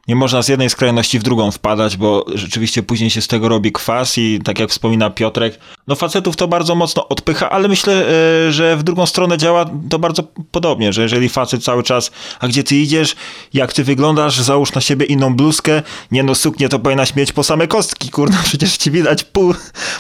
[0.10, 3.72] Nie można z jednej skrajności w drugą wpadać, bo rzeczywiście później się z tego robi
[3.72, 8.06] kwas i tak jak wspomina Piotrek, no facetów to bardzo mocno odpycha, ale myślę,
[8.48, 12.48] e, że w drugą stronę działa to bardzo podobnie, że jeżeli facet cały czas, a
[12.48, 13.16] gdzie ty idziesz,
[13.54, 17.44] jak ty wyglądasz, załóż na siebie inną bluzkę, nie no suknię to powinnaś mieć po
[17.44, 19.54] same kostki, kurna, przecież ci widać pół,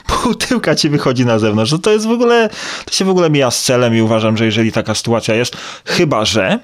[0.07, 2.49] pół tyłka ci wychodzi na zewnątrz, no to jest w ogóle,
[2.85, 6.25] to się w ogóle mija z celem i uważam, że jeżeli taka sytuacja jest, chyba
[6.25, 6.59] że,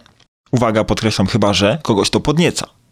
[0.52, 2.85] uwaga, podkreślam, chyba że kogoś to podnieca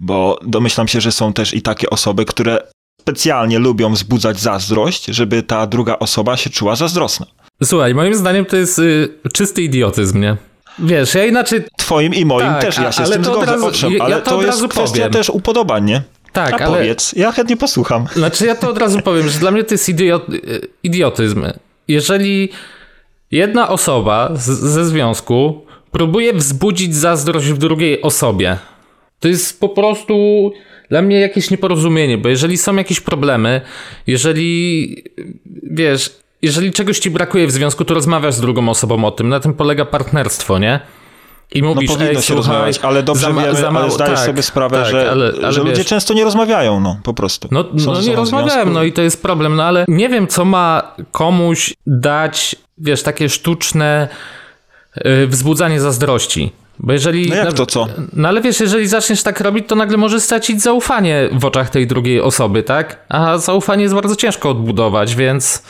[0.00, 2.58] bo domyślam się, że są też i takie osoby, które
[3.00, 7.26] specjalnie lubią wzbudzać zazdrość, żeby ta druga osoba się czuła zazdrosna.
[7.64, 10.36] Słuchaj, moim zdaniem to jest y, czysty idiotyzm, nie?
[10.78, 11.60] Wiesz, ja inaczej...
[11.76, 14.30] Twoim i moim tak, też, ja się z tym zgodzę, razu, owszem, ale ja to,
[14.30, 15.12] to jest kwestia powiem.
[15.12, 16.02] też upodobań, nie?
[16.32, 16.78] Tak, A ale...
[16.78, 18.06] powiedz, ja chętnie posłucham.
[18.16, 20.26] Znaczy ja to od razu powiem, że dla mnie to jest idiot,
[20.82, 21.44] idiotyzm.
[21.88, 22.48] Jeżeli
[23.30, 28.58] jedna osoba z, ze związku próbuje wzbudzić zazdrość w drugiej osobie,
[29.20, 30.52] to jest po prostu
[30.90, 33.60] dla mnie jakieś nieporozumienie, bo jeżeli są jakieś problemy,
[34.06, 34.96] jeżeli
[35.62, 36.10] wiesz,
[36.42, 39.28] jeżeli czegoś ci brakuje w związku, to rozmawiasz z drugą osobą o tym.
[39.28, 40.80] Na tym polega partnerstwo, nie?
[41.52, 44.18] I mówisz, no powinno się słuchaj, rozmawiać, ale dobrze za, wiemy, za mało, ale zdajesz
[44.18, 47.48] tak, sobie sprawę, tak, że, ale, ale że ludzie często nie rozmawiają, no po prostu.
[47.50, 50.94] No, no nie rozmawiają, no i to jest problem, no ale nie wiem, co ma
[51.12, 54.08] komuś dać, wiesz, takie sztuczne
[54.96, 56.52] yy, wzbudzanie zazdrości.
[56.78, 57.28] Bo jeżeli.
[57.28, 57.86] No jak to co?
[58.12, 61.86] No ale wiesz, jeżeli zaczniesz tak robić, to nagle możesz stracić zaufanie w oczach tej
[61.86, 63.04] drugiej osoby, tak?
[63.08, 65.62] A zaufanie jest bardzo ciężko odbudować, więc.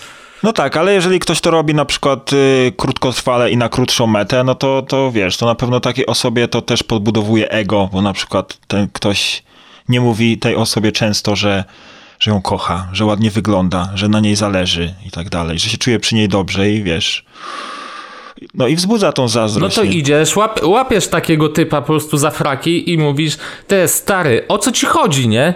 [0.42, 4.44] No tak, ale jeżeli ktoś to robi na przykład y, krótkotrwale i na krótszą metę,
[4.44, 8.12] no to, to wiesz, to na pewno takiej osobie to też podbudowuje ego, bo na
[8.12, 9.42] przykład ten ktoś
[9.88, 11.64] nie mówi tej osobie często, że,
[12.20, 15.78] że ją kocha, że ładnie wygląda, że na niej zależy i tak dalej, że się
[15.78, 17.24] czuje przy niej dobrze i wiesz
[18.54, 19.76] no i wzbudza tą zazdrość.
[19.76, 24.44] No to idziesz, łap, łapiesz takiego typa po prostu za fraki i mówisz, te stary,
[24.48, 25.54] o co ci chodzi, nie?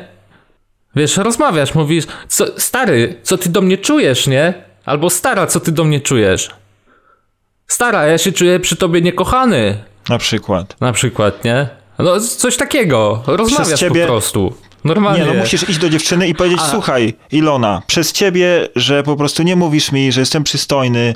[0.97, 4.55] Wiesz, rozmawiasz, mówisz, co, stary, co ty do mnie czujesz, nie?
[4.85, 6.51] Albo stara, co ty do mnie czujesz?
[7.66, 9.85] Stara, ja się czuję przy tobie niekochany.
[10.09, 10.81] Na przykład.
[10.81, 11.69] Na przykład, nie?
[11.99, 14.55] No coś takiego, rozmawiasz ciebie, po prostu.
[14.85, 15.21] Normalnie.
[15.25, 19.16] Nie, no musisz iść do dziewczyny i powiedzieć, A- słuchaj, Ilona, przez ciebie, że po
[19.16, 21.14] prostu nie mówisz mi, że jestem przystojny,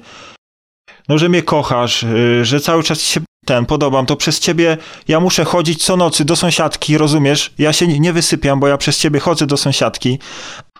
[1.08, 4.76] no, że mnie kochasz, y, że cały czas się ten podobam, to przez ciebie
[5.08, 7.52] ja muszę chodzić co nocy do sąsiadki, rozumiesz?
[7.58, 10.18] Ja się nie wysypiam, bo ja przez ciebie chodzę do sąsiadki.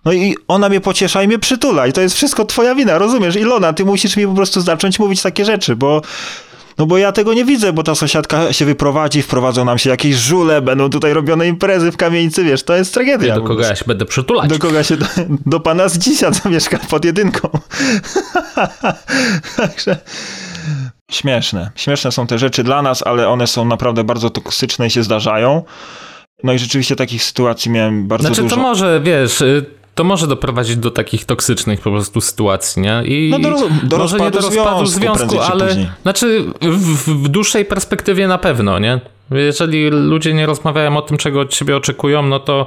[0.04, 3.36] No i ona mnie pociesza i mnie przytula i to jest wszystko twoja wina, rozumiesz?
[3.36, 6.02] Ilona, ty musisz mi po prostu zacząć mówić takie rzeczy, bo
[6.78, 10.16] no bo ja tego nie widzę, bo ta sąsiadka się wyprowadzi, wprowadzą nam się jakieś
[10.16, 13.34] żule, będą tutaj robione imprezy w kamienicy, wiesz, to jest tragedia.
[13.34, 14.50] do po kogo ja się będę przytulać?
[14.50, 15.06] Do kogo się, do,
[15.46, 17.48] do pana z dzisiaj, co mieszka pod jedynką.
[19.56, 19.96] Także
[21.10, 21.70] śmieszne.
[21.74, 25.62] Śmieszne są te rzeczy dla nas, ale one są naprawdę bardzo toksyczne i się zdarzają.
[26.42, 28.56] No i rzeczywiście takich sytuacji miałem bardzo Znaczy dużo.
[28.56, 33.02] to może, wiesz, y, to może doprowadzić do takich toksycznych po prostu sytuacji, nie?
[33.04, 35.88] I No do do może nie do rozpadu związku związku, ale później.
[36.02, 39.00] znaczy w, w dłuższej perspektywie na pewno, nie?
[39.30, 42.66] Jeżeli ludzie nie rozmawiają o tym, czego od siebie oczekują, no to,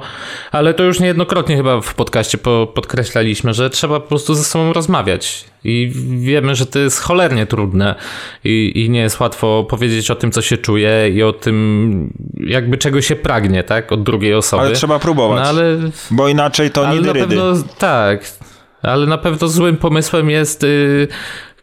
[0.52, 4.72] ale to już niejednokrotnie chyba w podcaście po, podkreślaliśmy, że trzeba po prostu ze sobą
[4.72, 5.44] rozmawiać.
[5.68, 7.94] I wiemy, że to jest cholernie trudne
[8.44, 12.12] i, i nie jest łatwo powiedzieć o tym, co się czuje i o tym,
[12.46, 13.92] jakby czego się pragnie, tak?
[13.92, 14.62] Od drugiej osoby.
[14.62, 15.76] Ale trzeba próbować, No ale
[16.10, 17.26] bo inaczej to ale nie na rydy.
[17.26, 17.44] pewno
[17.78, 18.20] tak.
[18.82, 21.08] Ale na pewno złym pomysłem jest y,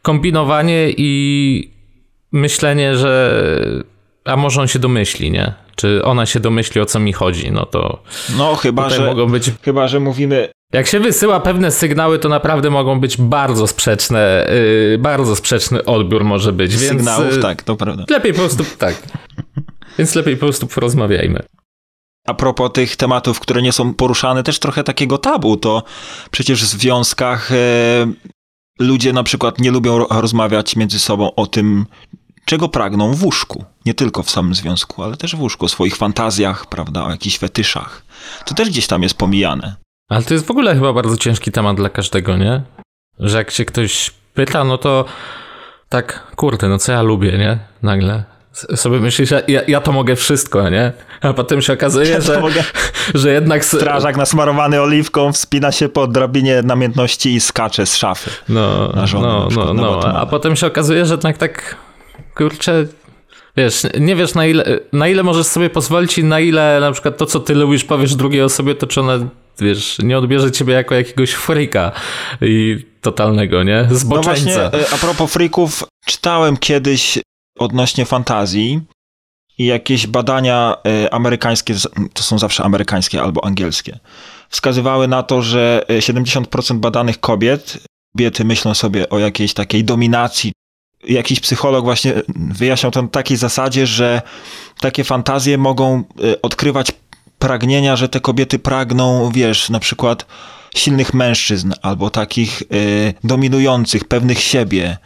[0.02, 1.72] kombinowanie i
[2.32, 3.42] myślenie, że
[4.26, 5.54] a może on się domyśli, nie?
[5.76, 8.04] Czy ona się domyśli, o co mi chodzi, no to
[8.38, 9.52] No chyba, że, mogą być...
[9.62, 14.50] chyba, że mówimy Jak się wysyła pewne sygnały, to naprawdę mogą być bardzo sprzeczne,
[14.94, 16.88] y, bardzo sprzeczny odbiór może być, więc...
[16.88, 18.06] sygnałów, y, tak, to prawda.
[18.10, 18.96] Lepiej po prostu, tak.
[19.98, 21.40] Więc lepiej po prostu porozmawiajmy.
[22.28, 25.84] A propos tych tematów, które nie są poruszane, też trochę takiego tabu, to
[26.32, 27.56] przecież w związkach e,
[28.80, 31.86] ludzie na przykład nie lubią ro- rozmawiać między sobą o tym,
[32.46, 33.66] czego pragną w łóżku.
[33.86, 37.38] Nie tylko w samym związku, ale też w łóżku, o swoich fantazjach, prawda, o jakichś
[37.38, 38.02] fetyszach.
[38.46, 39.76] To też gdzieś tam jest pomijane.
[40.10, 42.62] Ale to jest w ogóle chyba bardzo ciężki temat dla każdego, nie?
[43.20, 45.06] Że jak się ktoś pyta, no to
[45.90, 47.60] tak, kurde, no co ja lubię, nie?
[47.84, 48.24] Nagle.
[48.76, 50.92] Sobie myślisz, że ja, ja to mogę wszystko, nie?
[51.22, 52.64] A potem się okazuje, Ja że, mogę.
[53.14, 53.66] że jednak...
[53.66, 58.30] Strażak nasmarowany oliwką wspina się po drabinie namiętności i skacze z szafy.
[58.50, 59.96] No, na żonę no, no, no.
[59.96, 60.20] Batmana.
[60.20, 61.76] A potem się okazuje, że jednak tak,
[62.36, 62.88] kurczę,
[63.58, 67.18] wiesz, nie wiesz na ile, na ile możesz sobie pozwolić i na ile na przykład
[67.18, 69.20] to, co ty lubisz, powiesz drugiej osobie, to czy ona,
[69.60, 71.92] wiesz, nie odbierze ciebie jako jakiegoś freaka
[72.42, 73.88] i totalnego, nie?
[73.90, 74.70] No Zboczeńca.
[74.70, 77.20] właśnie, e, a propos freaków, czytałem kiedyś
[77.60, 78.82] odnośnie fantazji
[79.58, 81.76] i jakieś badania e, amerykańskie,
[82.14, 84.00] to są zawsze amerykańskie albo angielskie,
[84.50, 87.78] wskazywały na to, że e, 70% badanych kobiet,
[88.16, 90.52] kobiety myślą sobie o jakiejś takiej dominacji.
[91.08, 94.22] Jakiś psycholog właśnie wyjaśniał to na takiej zasadzie, że
[94.80, 96.92] takie fantazje mogą e, odkrywać
[97.40, 100.26] pragnienia, że te kobiety pragną, wiesz, na przykład
[100.76, 104.98] silnych mężczyzn albo takich y, dominujących, pewnych siebie.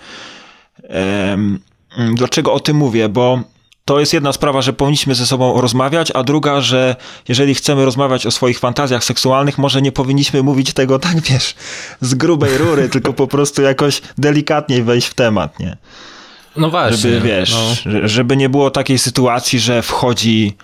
[0.83, 1.59] Mm,
[2.13, 3.09] dlaczego o tym mówię?
[3.09, 3.39] Bo
[3.89, 6.95] to jest jedna sprawa, że powinniśmy ze sobą rozmawiać, a druga, że
[7.27, 11.55] jeżeli chcemy rozmawiać o swoich fantazjach seksualnych, może nie powinniśmy mówić tego tak, wiesz,
[12.01, 15.77] z grubej rury, tylko po prostu jakoś delikatniej wejść w temat, nie?
[16.57, 16.97] No właśnie.
[16.97, 17.51] Żeby, wiesz,
[17.85, 17.91] No.
[17.91, 20.57] że- żeby nie było takiej sytuacji, że wchodzi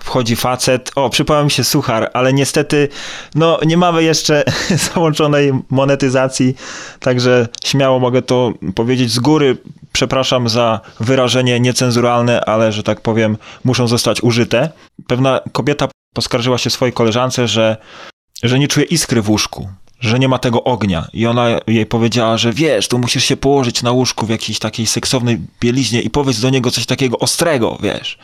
[0.00, 2.88] wchodzi facet, o, przypomniał mi się suchar, ale niestety,
[3.34, 4.44] no, nie mamy jeszcze
[4.94, 6.54] załączonej monetyzacji,
[7.00, 9.56] także śmiało mogę to powiedzieć z góry.
[9.94, 14.70] Przepraszam za wyrażenie niecenzuralne, ale, że tak powiem, muszą zostać użyte.
[15.06, 17.76] Pewna kobieta poskarżyła się swojej koleżance, że,
[18.42, 19.68] że nie czuje iskry w łóżku,
[20.00, 21.08] że nie ma tego ognia.
[21.12, 24.86] I ona jej powiedziała, że wiesz, tu musisz się położyć na łóżku w jakiejś takiej
[24.86, 28.18] seksownej bieliźnie i powiedz do niego coś takiego ostrego, wiesz.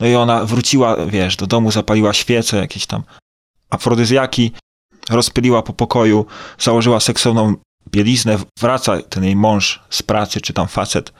[0.00, 3.02] No i ona wróciła, wiesz, do domu, zapaliła świece, jakieś tam
[3.70, 4.52] afrodyzjaki,
[5.10, 6.26] rozpyliła po pokoju,
[6.58, 7.54] założyła seksowną
[7.90, 11.12] bieliznę, wraca ten jej mąż z pracy, czy tam facet,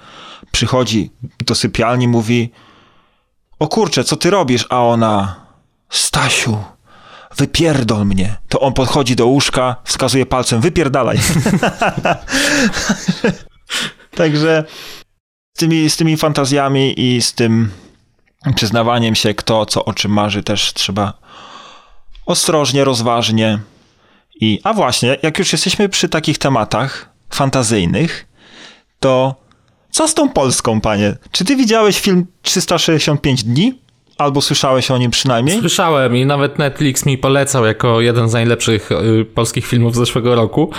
[0.53, 1.11] przychodzi
[1.47, 2.51] do sypialni, mówi
[3.59, 4.67] o kurczę, co ty robisz?
[4.71, 5.47] A ona,
[5.91, 6.65] Stasiu,
[7.37, 8.37] wypierdol mnie.
[8.49, 11.19] To on podchodzi do łóżka, wskazuje palcem, wypierdalaj.
[14.17, 14.65] Także
[15.57, 17.71] z tymi, z tymi fantazjami i z tym
[18.55, 21.13] przyznawaniem się, kto co o czym marzy, też trzeba
[22.27, 23.59] ostrożnie, rozważnie.
[24.41, 28.27] I, a właśnie, jak już jesteśmy przy takich tematach fantazyjnych,
[29.01, 29.35] to
[29.91, 31.17] co z tą Polską, panie?
[31.33, 33.81] Czy ty widziałeś film 365 dni?
[34.19, 35.61] Albo słyszałeś o nim przynajmniej?
[35.61, 40.71] Słyszałem i nawet Netflix mi polecał jako jeden z najlepszych y, polskich filmów zeszłego roku,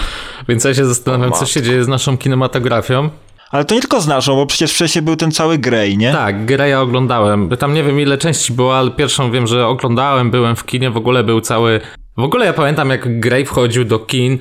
[0.50, 3.10] więc ja się zastanawiam, co się dzieje z naszą kinematografią.
[3.52, 6.12] Ale to nie tylko z naszą, bo przecież wcześniej był ten cały Grey, nie?
[6.12, 7.50] Tak, Greya oglądałem.
[7.50, 10.98] Tam nie wiem ile części było, ale pierwszą wiem, że oglądałem, byłem w kinie, w
[10.98, 11.82] ogóle był cały...
[12.18, 14.38] W ogóle ja pamiętam jak Grey wchodził do kin,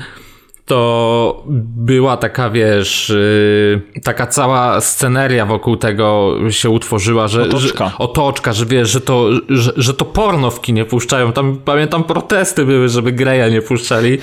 [0.67, 1.43] to
[1.77, 3.09] była taka, wiesz,
[3.95, 7.43] yy, taka cała sceneria wokół tego się utworzyła, że...
[7.43, 7.89] Otoczka.
[7.89, 11.33] Że, otoczka, że wiesz, że to, że, że to porno w kinie puszczają.
[11.33, 14.19] Tam pamiętam protesty były, żeby Greya nie puszczali.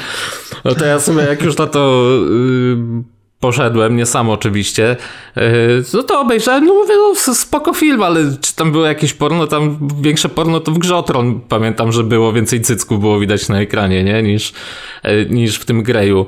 [0.66, 2.10] No to ja sobie jak już na to...
[2.30, 3.13] Yy,
[3.44, 4.96] poszedłem, nie sam oczywiście,
[5.36, 5.44] yy,
[5.94, 9.90] no to obejrzałem, no mówię, no spoko film, ale czy tam było jakieś porno, tam
[10.02, 14.24] większe porno to w Grzotron, pamiętam, że było, więcej cycków było widać na ekranie, nie,
[14.24, 14.54] niż,
[15.04, 16.26] yy, niż w tym Greju.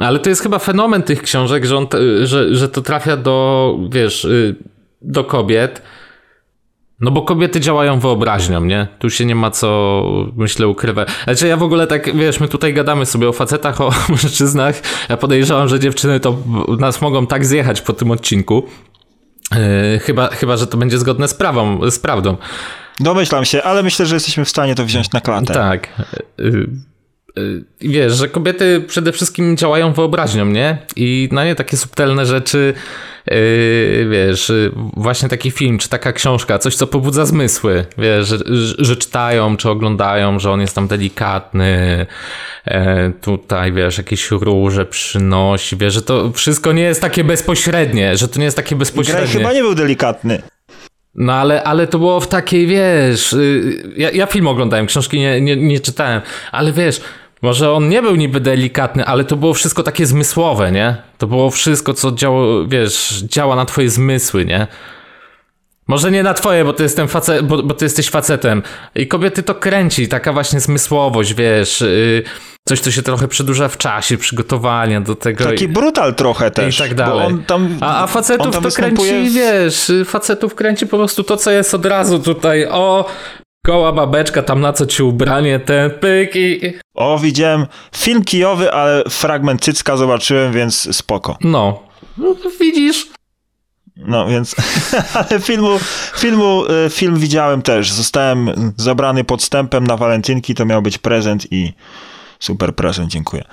[0.00, 1.86] Ale to jest chyba fenomen tych książek, że, on,
[2.22, 4.28] że, że to trafia do, wiesz,
[5.02, 5.82] do kobiet,
[7.00, 8.86] no bo kobiety działają wyobraźnią, nie?
[8.98, 10.02] Tu się nie ma co,
[10.36, 11.08] myślę, ukrywać.
[11.24, 14.82] Znaczy ja w ogóle tak, wiesz, my tutaj gadamy sobie o facetach, o mężczyznach.
[15.08, 16.36] Ja podejrzewam, że dziewczyny to
[16.78, 18.66] nas mogą tak zjechać po tym odcinku.
[19.52, 22.36] Yy, chyba, chyba, że to będzie zgodne z, prawą, z prawdą.
[23.00, 25.54] Domyślam się, ale myślę, że jesteśmy w stanie to wziąć na klatę.
[25.54, 25.88] Tak.
[26.38, 26.68] Yy,
[27.80, 30.78] wiesz, że kobiety przede wszystkim działają wyobraźnią, nie?
[30.96, 32.74] I na nie takie subtelne rzeczy
[33.30, 34.52] Yy, wiesz,
[34.96, 38.38] właśnie taki film, czy taka książka, coś co pobudza zmysły, wiesz, że,
[38.78, 42.06] że czytają, czy oglądają, że on jest tam delikatny,
[42.64, 48.28] e, tutaj, wiesz, jakieś róże przynosi, wiesz, że to wszystko nie jest takie bezpośrednie, że
[48.28, 49.22] to nie jest takie bezpośrednie.
[49.22, 50.42] Graj chyba nie był delikatny.
[51.14, 55.40] No ale, ale to było w takiej, wiesz, y, ja, ja film oglądałem, książki nie,
[55.40, 56.20] nie, nie czytałem,
[56.52, 57.00] ale wiesz,
[57.46, 60.96] może on nie był niby delikatny, ale to było wszystko takie zmysłowe, nie?
[61.18, 64.66] To było wszystko, co działo, wiesz, działa na twoje zmysły, nie?
[65.88, 68.62] Może nie na twoje, bo ty, jestem face- bo, bo ty jesteś facetem.
[68.94, 72.22] I kobiety to kręci, taka właśnie zmysłowość, wiesz, yy,
[72.68, 75.44] coś, co się trochę przedłuża w czasie, przygotowania do tego.
[75.44, 76.76] Taki i, brutal trochę też.
[76.76, 77.36] I tak dalej.
[77.46, 79.32] Tam, a, a facetów to kręci, w...
[79.32, 82.66] wiesz, facetów kręci po prostu to, co jest od razu tutaj.
[82.70, 83.04] O,
[83.66, 86.72] Koła babeczka, tam na co ci ubranie, ten pyk i...
[86.94, 91.36] O, widziałem film kijowy, ale fragment cycka zobaczyłem, więc spoko.
[91.40, 91.82] No,
[92.18, 93.06] no widzisz...
[93.96, 94.56] No więc,
[95.14, 95.78] ale filmu,
[96.16, 97.92] filmu, y, film widziałem też.
[97.92, 101.72] Zostałem zabrany podstępem na walentynki, to miał być prezent i
[102.38, 103.44] super prezent, dziękuję.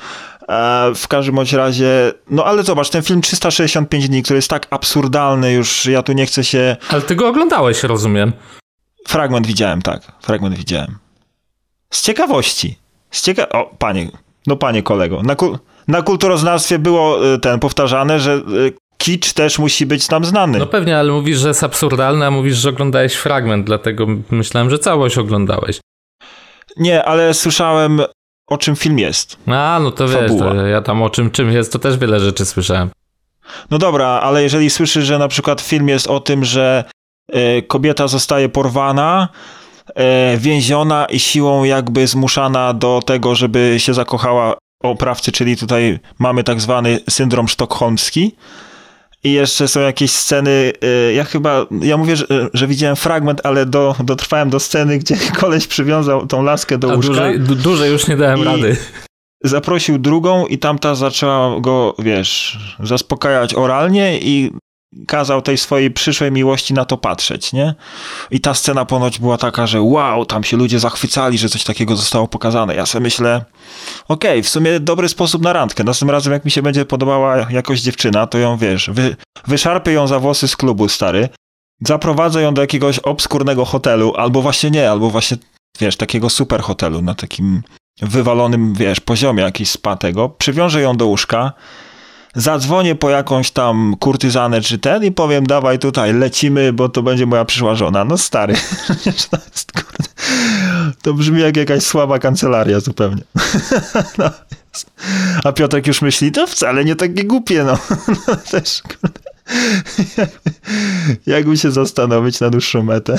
[0.49, 4.67] E, w każdym bądź razie, no ale zobacz, ten film 365 dni, który jest tak
[4.69, 6.75] absurdalny już, ja tu nie chcę się...
[6.89, 8.33] Ale ty go oglądałeś, rozumiem.
[9.07, 10.01] Fragment widziałem, tak.
[10.21, 10.97] Fragment widziałem.
[11.89, 12.77] Z ciekawości.
[13.11, 13.49] Z cieka...
[13.49, 14.07] O, panie,
[14.47, 15.23] no panie kolego.
[15.23, 15.59] Na, ku...
[15.87, 20.59] na kulturoznawstwie było y, ten powtarzane, że y, kicz też musi być nam znany.
[20.59, 24.79] No pewnie, ale mówisz, że jest absurdalny, a mówisz, że oglądałeś fragment, dlatego myślałem, że
[24.79, 25.79] całość oglądałeś.
[26.77, 28.01] Nie, ale słyszałem
[28.47, 29.37] o czym film jest.
[29.47, 32.45] A, no to wiesz, to ja tam o czym czym jest, to też wiele rzeczy
[32.45, 32.89] słyszałem.
[33.71, 36.83] No dobra, ale jeżeli słyszysz, że na przykład film jest o tym, że
[37.67, 39.29] kobieta zostaje porwana,
[39.95, 46.43] e, więziona i siłą jakby zmuszana do tego, żeby się zakochała oprawcy, czyli tutaj mamy
[46.43, 48.35] tak zwany syndrom sztokholmski.
[49.23, 53.65] I jeszcze są jakieś sceny, e, ja chyba, ja mówię, że, że widziałem fragment, ale
[53.65, 57.13] do, dotrwałem do sceny, gdzie koleś przywiązał tą laskę do łóżka.
[57.13, 58.77] Dłużej, dłużej już nie dałem rady.
[59.43, 64.51] Zaprosił drugą i tamta zaczęła go, wiesz, zaspokajać oralnie i
[65.07, 67.75] kazał tej swojej przyszłej miłości na to patrzeć, nie?
[68.31, 71.95] I ta scena ponoć była taka, że wow, tam się ludzie zachwycali, że coś takiego
[71.95, 72.75] zostało pokazane.
[72.75, 73.45] Ja sobie myślę,
[74.07, 75.83] okej, okay, w sumie dobry sposób na randkę.
[75.83, 79.15] Następnym razem, jak mi się będzie podobała jakoś dziewczyna, to ją, wiesz, wy,
[79.47, 81.29] wyszarpię ją za włosy z klubu, stary,
[81.87, 85.37] zaprowadzę ją do jakiegoś obskurnego hotelu, albo właśnie nie, albo właśnie,
[85.79, 87.61] wiesz, takiego super hotelu, na takim
[88.01, 91.53] wywalonym, wiesz, poziomie jakiś spa tego, przywiążę ją do łóżka,
[92.35, 97.25] zadzwonię po jakąś tam kurtyzanę czy ten i powiem, dawaj tutaj, lecimy, bo to będzie
[97.25, 98.05] moja przyszła żona.
[98.05, 98.53] No stary,
[99.31, 100.09] to, jest, kurde,
[101.01, 103.23] to brzmi jak jakaś słaba kancelaria zupełnie.
[104.17, 104.29] No,
[105.43, 107.77] a Piotrek już myśli, to wcale nie takie głupie, no.
[108.27, 109.19] no też, kurde.
[111.25, 113.15] Jakby się zastanowić na dłuższą metę.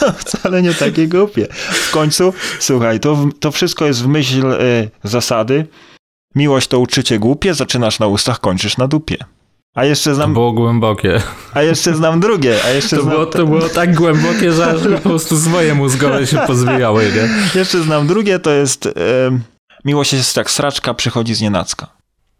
[0.00, 1.46] No, wcale nie takie głupie.
[1.70, 5.66] W końcu, słuchaj, to, to wszystko jest w myśl y, zasady,
[6.34, 9.16] Miłość to uczycie głupie, zaczynasz na ustach, kończysz na dupie.
[9.74, 10.30] A jeszcze znam.
[10.30, 11.22] To było głębokie.
[11.54, 12.56] A jeszcze znam drugie.
[12.64, 13.14] A jeszcze to, znam...
[13.14, 17.58] było, to było tak głębokie, że po prostu swoje mózgowe się pozwijały, nie?
[17.60, 18.84] Jeszcze znam drugie, to jest.
[18.84, 19.40] Yy,
[19.84, 21.86] miłość jest jak sraczka, przychodzi z nienacka.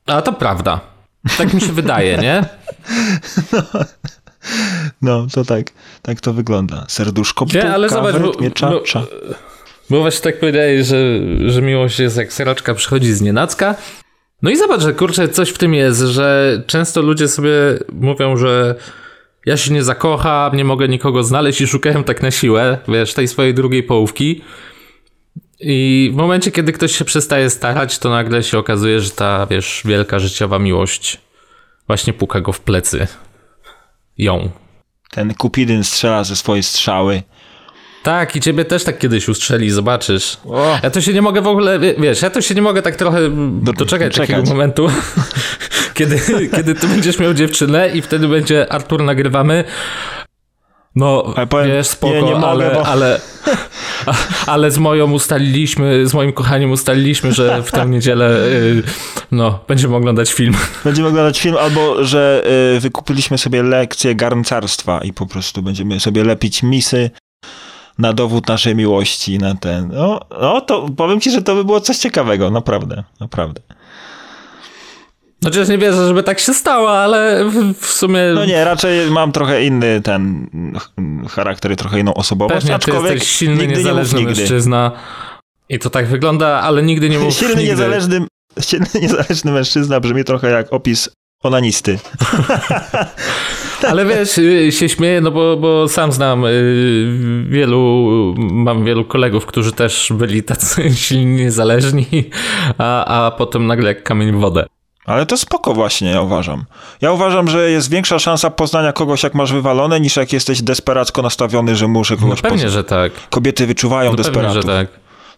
[0.06, 0.80] A to prawda.
[1.38, 2.44] Tak mi się wydaje, nie?
[5.02, 5.66] No, no, to tak,
[6.02, 6.84] tak to wygląda.
[6.88, 9.02] Serduszko, nie, ale zobacz, bo, cza, cza.
[9.90, 11.20] Bo właśnie tak powiedziałeś, że,
[11.50, 13.74] że miłość jest jak sraczka przychodzi z nienacka.
[14.42, 17.52] No i zobacz, że kurczę, coś w tym jest, że często ludzie sobie
[17.92, 18.74] mówią, że
[19.46, 23.28] ja się nie zakocham, nie mogę nikogo znaleźć i szukają tak na siłę, wiesz, tej
[23.28, 24.40] swojej drugiej połówki.
[25.60, 29.82] I w momencie, kiedy ktoś się przestaje starać, to nagle się okazuje, że ta, wiesz,
[29.84, 31.20] wielka życiowa miłość
[31.86, 33.06] właśnie puka go w plecy.
[34.18, 34.50] Ją.
[35.10, 37.22] Ten Kupidyn strzela ze swojej strzały.
[38.02, 40.36] Tak, i ciebie też tak kiedyś ustrzeli, zobaczysz.
[40.44, 40.78] O.
[40.82, 42.96] Ja to się nie mogę w ogóle, wie- wiesz, ja to się nie mogę tak
[42.96, 43.18] trochę
[43.62, 44.28] Do- doczekać czekać.
[44.30, 44.88] takiego momentu,
[45.94, 46.20] kiedy,
[46.56, 49.64] kiedy ty będziesz miał dziewczynę i wtedy będzie Artur, nagrywamy.
[50.94, 53.20] No, Ale powiem, wiesz, spoko, nie, nie mogę, ale, bo- ale,
[54.06, 54.14] a-
[54.52, 58.82] ale z moją ustaliliśmy, z moim kochaniem ustaliliśmy, że w tę niedzielę, y,
[59.32, 60.54] no, będziemy oglądać film.
[60.84, 62.44] Będziemy oglądać film, albo że
[62.76, 67.10] y, wykupiliśmy sobie lekcję garncarstwa i po prostu będziemy sobie lepić misy
[67.98, 69.88] na dowód naszej miłości, na ten.
[69.92, 73.60] No, no to powiem ci, że to by było coś ciekawego, naprawdę, naprawdę.
[75.44, 77.44] Chociaż nie wierzę, żeby tak się stało, ale
[77.80, 80.46] w, sumie No nie, raczej mam trochę inny ten
[80.78, 84.34] ch- charakter i trochę inną osobowość, pewnie ty aczkolwiek jesteś silny, nie niezależny nigdy.
[84.40, 84.92] mężczyzna.
[85.68, 87.68] I to tak wygląda, ale nigdy nie mów Silny, nigdy.
[87.70, 88.26] niezależny,
[88.60, 91.08] silny, niezależny mężczyzna brzmi trochę jak opis
[91.42, 91.98] onanisty.
[93.88, 99.46] Ale wiesz, y, się śmieję, no bo, bo sam znam y, wielu, mam wielu kolegów,
[99.46, 102.06] którzy też byli tacy silni, niezależni,
[102.78, 104.66] a, a potem nagle jak kamień w wodę.
[105.06, 106.64] Ale to spoko właśnie, ja uważam.
[107.00, 111.22] Ja uważam, że jest większa szansa poznania kogoś, jak masz wywalone, niż jak jesteś desperacko
[111.22, 112.72] nastawiony, że muszę No kogoś pewnie, poznać.
[112.72, 113.12] że tak.
[113.30, 114.88] Kobiety wyczuwają No pewnie, że desperatów tak.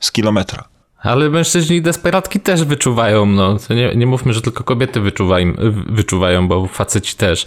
[0.01, 0.64] z kilometra.
[1.03, 3.57] Ale mężczyźni desperatki też wyczuwają, no.
[3.70, 5.53] Nie, nie mówmy, że tylko kobiety wyczuwają,
[5.86, 7.46] wyczuwają, bo faceci też.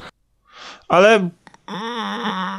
[0.88, 1.30] Ale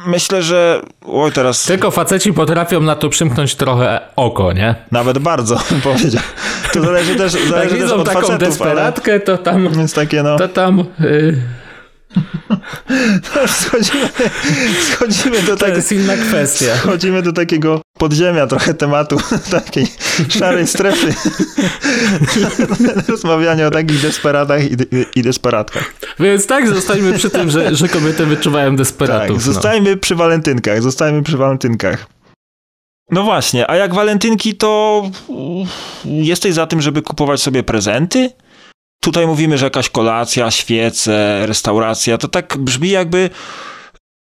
[0.07, 0.83] myślę, że...
[1.07, 4.75] Oj, teraz Tylko faceci potrafią na to przymknąć trochę oko, nie?
[4.91, 6.23] nawet bardzo bym powiedział.
[6.73, 8.49] To zależy też, Jak zależy też widzą od taką facetów, ale...
[8.49, 10.37] desperatkę, to tam, Więc takie no...
[10.37, 10.85] to tam,
[12.17, 14.09] y, Schodzimy,
[14.93, 15.77] schodzimy do to tego...
[15.77, 16.77] jest inna kwestia.
[16.77, 19.17] Schodzimy do takiego podziemia trochę tematu,
[19.51, 19.87] takiej
[20.29, 21.15] szarej strefy.
[23.09, 24.77] Rozmawianie o takich desperatach i,
[25.17, 25.95] i desperatkach.
[26.21, 29.37] Więc tak, zostańmy przy tym, że, że kobiety wyczuwają desperatów.
[29.37, 29.53] Tak, no.
[29.53, 32.07] zostańmy przy walentynkach, zostańmy przy walentynkach.
[33.11, 35.03] No właśnie, a jak walentynki, to
[36.05, 38.31] jesteś za tym, żeby kupować sobie prezenty?
[39.05, 43.31] Tutaj mówimy, że jakaś kolacja, świece, restauracja, to tak brzmi jakby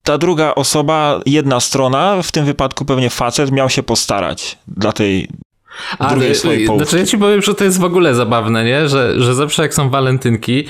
[0.02, 5.28] ta druga osoba, jedna strona, w tym wypadku pewnie facet, miał się postarać dla tej
[6.10, 6.88] drugiej swojej połówki.
[6.88, 8.88] Znaczy ja ci powiem, że to jest w ogóle zabawne, nie?
[8.88, 10.64] Że, że zawsze jak są walentynki,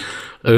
[0.44, 0.52] yy,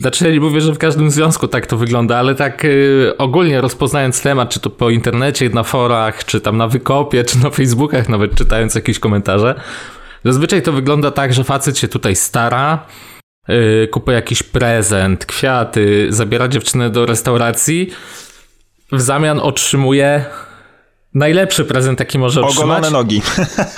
[0.00, 3.60] znaczy ja nie mówię, że w każdym związku tak to wygląda, ale tak yy, ogólnie
[3.60, 8.08] rozpoznając temat, czy to po internecie, na forach, czy tam na wykopie, czy na Facebookach,
[8.08, 9.54] nawet czytając jakieś komentarze,
[10.24, 12.86] zazwyczaj to wygląda tak, że facet się tutaj stara,
[13.48, 17.90] yy, kupuje jakiś prezent, kwiaty, zabiera dziewczynę do restauracji,
[18.92, 20.24] w zamian otrzymuje
[21.14, 23.22] najlepszy prezent, jaki może otrzymać ogolone nogi.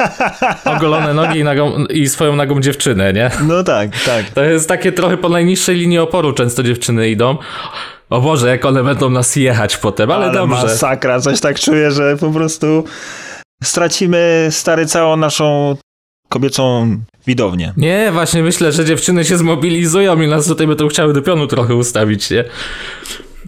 [0.77, 3.31] ogolone nogi i, nagą, i swoją nagą dziewczynę, nie?
[3.43, 4.31] No tak, tak.
[4.31, 7.37] To jest takie trochę po najniższej linii oporu często dziewczyny idą.
[8.11, 10.63] O Boże, jak one będą nas jechać potem, ale, Ale dobrze.
[10.63, 12.85] masakra, coś tak czuję, że po prostu
[13.63, 15.77] stracimy stary całą naszą
[16.29, 16.97] kobiecą
[17.27, 17.72] widownię.
[17.77, 21.75] Nie, właśnie myślę, że dziewczyny się zmobilizują i nas tutaj będą chciały do pionu trochę
[21.75, 22.45] ustawić, nie?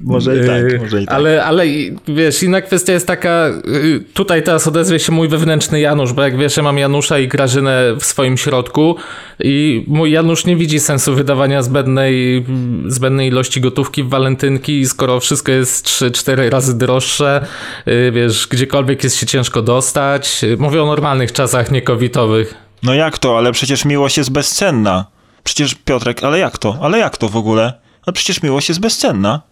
[0.02, 1.14] Może i Yy, tak, może i tak.
[1.14, 1.64] Ale, ale
[2.08, 6.38] wiesz, inna kwestia jest taka, yy, tutaj teraz odezwie się mój wewnętrzny Janusz, bo jak
[6.38, 8.96] wiesz, ja mam Janusza i Grażynę w swoim środku
[9.40, 12.44] i mój Janusz nie widzi sensu wydawania zbędnej,
[12.86, 17.46] zbędnej ilości gotówki w walentynki, skoro wszystko jest 3-4 razy droższe,
[17.86, 20.42] yy, wiesz, gdziekolwiek jest się ciężko dostać.
[20.42, 22.65] Yy, Mówię o normalnych czasach, nie covidowych.
[22.86, 23.38] No jak to?
[23.38, 25.04] Ale przecież miłość jest bezcenna.
[25.44, 26.78] Przecież Piotrek, ale jak to?
[26.82, 27.80] Ale jak to w ogóle?
[28.06, 29.42] No przecież miłość jest bezcenna.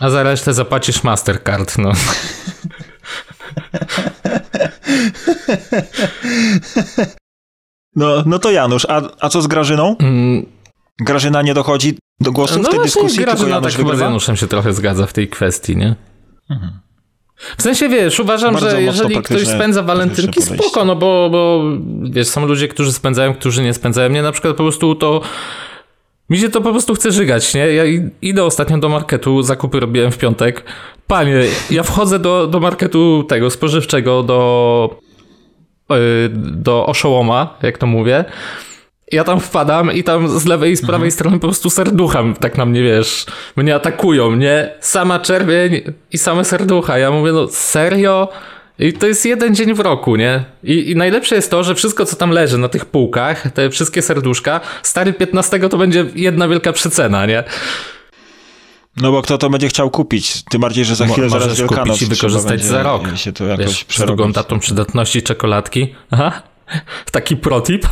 [0.00, 1.92] A za resztę zapłacisz Mastercard, no.
[7.96, 9.96] No, no to Janusz, a, a co z Grażyną?
[9.98, 10.46] Mm,
[11.00, 13.96] Grażyna nie dochodzi do głosu w No tej właśnie, dyskusji, tylko Grażyna Janusz tak chyba
[13.96, 14.00] z?
[14.00, 15.94] Januszem się trochę zgadza w tej kwestii, nie?
[17.58, 21.62] W sensie, wiesz, uważam, Bardzo że jeżeli ktoś spędza walentynki, spoko, no bo, bo
[22.10, 24.10] wiesz, są ludzie, którzy spędzają, którzy nie spędzają.
[24.10, 25.20] Mnie na przykład po prostu to...
[26.30, 27.66] Mi się to po prostu chce żygać, nie?
[27.66, 27.84] Ja
[28.22, 30.64] idę ostatnio do marketu, zakupy robiłem w piątek.
[31.06, 34.90] Panie, ja wchodzę do, do marketu tego spożywczego, do,
[35.90, 35.96] yy,
[36.34, 38.24] do oszołoma, jak to mówię.
[39.12, 42.58] Ja tam wpadam i tam z lewej i z prawej strony po prostu serducha tak
[42.58, 44.74] na mnie, wiesz, mnie atakują, nie?
[44.80, 45.80] Sama czerwień
[46.12, 46.98] i same serducha.
[46.98, 48.28] Ja mówię, no serio?
[48.78, 50.44] I to jest jeden dzień w roku, nie?
[50.64, 54.02] I, I, najlepsze jest to, że wszystko, co tam leży na tych półkach, te wszystkie
[54.02, 57.44] serduszka, stary 15 to będzie jedna wielka przecena, nie?
[58.96, 60.42] No bo kto to będzie chciał kupić?
[60.42, 63.02] Tym bardziej, że za chwilę Mo zaraz kupić i wykorzystać za rok.
[63.16, 65.94] Się to jakoś Wiesz, z drugą datą przydatności czekoladki.
[66.10, 66.42] Aha,
[67.12, 67.86] taki protip.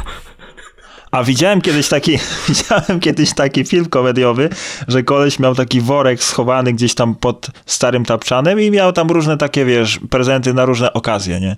[1.11, 4.49] A widziałem kiedyś taki, widziałem kiedyś taki film komediowy,
[4.89, 9.37] że koleś miał taki worek schowany gdzieś tam pod starym tapczanem i miał tam różne
[9.37, 11.57] takie, wiesz, prezenty na różne okazje, nie?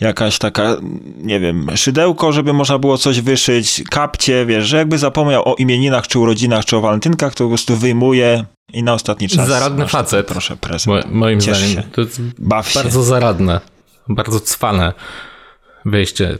[0.00, 0.76] Jakaś taka,
[1.16, 6.06] nie wiem, szydełko, żeby można było coś wyszyć, kapcie, wiesz, że jakby zapomniał o imieninach,
[6.08, 9.48] czy urodzinach, czy o walentynkach, to po prostu wyjmuje i na ostatni czas.
[9.48, 10.26] Zaradny facet.
[10.26, 11.06] Proszę, prezent.
[11.06, 11.76] Mo moim Ciesz zdaniem.
[11.76, 11.82] Się.
[11.92, 13.04] To jest Baw bardzo się.
[13.04, 13.60] zaradne.
[14.08, 14.92] Bardzo cwane
[15.84, 16.38] wyjście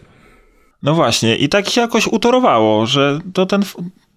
[0.83, 3.63] no właśnie, i tak się jakoś utorowało, że to ten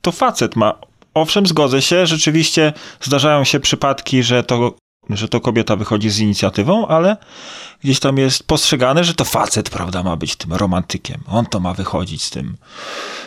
[0.01, 0.73] to facet ma.
[1.13, 4.75] Owszem, zgodzę się, rzeczywiście zdarzają się przypadki, że to,
[5.09, 7.17] że to kobieta wychodzi z inicjatywą, ale
[7.83, 11.21] gdzieś tam jest postrzegane, że to facet, prawda, ma być tym romantykiem.
[11.27, 12.57] On to ma wychodzić z tym,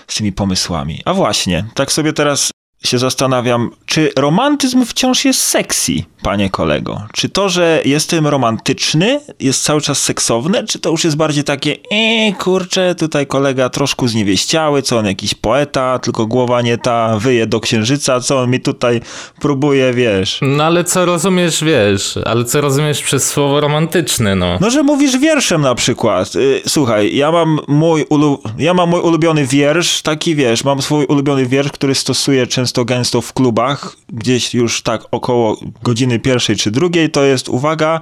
[0.09, 1.03] z tymi pomysłami.
[1.05, 2.51] A właśnie, tak sobie teraz
[2.85, 7.03] się zastanawiam, czy romantyzm wciąż jest sexy, panie kolego?
[7.13, 11.77] Czy to, że jestem romantyczny, jest cały czas seksowne, czy to już jest bardziej takie,
[11.91, 17.47] eee, kurczę, tutaj kolega troszkę zniewieściały, co on jakiś poeta, tylko głowa nie ta, wyje
[17.47, 19.01] do księżyca, co on mi tutaj
[19.41, 20.39] próbuje, wiesz.
[20.43, 24.59] No ale co rozumiesz, wiesz, ale co rozumiesz przez słowo romantyczny, no?
[24.61, 26.37] No, że mówisz wierszem na przykład.
[26.37, 28.43] Y, słuchaj, ja mam mój, ulu...
[28.59, 33.21] ja mam mój ulubiony wiersz, taki, wiesz, mam swój ulubiony wiersz, który stosuję często gęsto
[33.21, 38.01] w klubach, gdzieś już tak około godziny pierwszej czy drugiej, to jest, uwaga,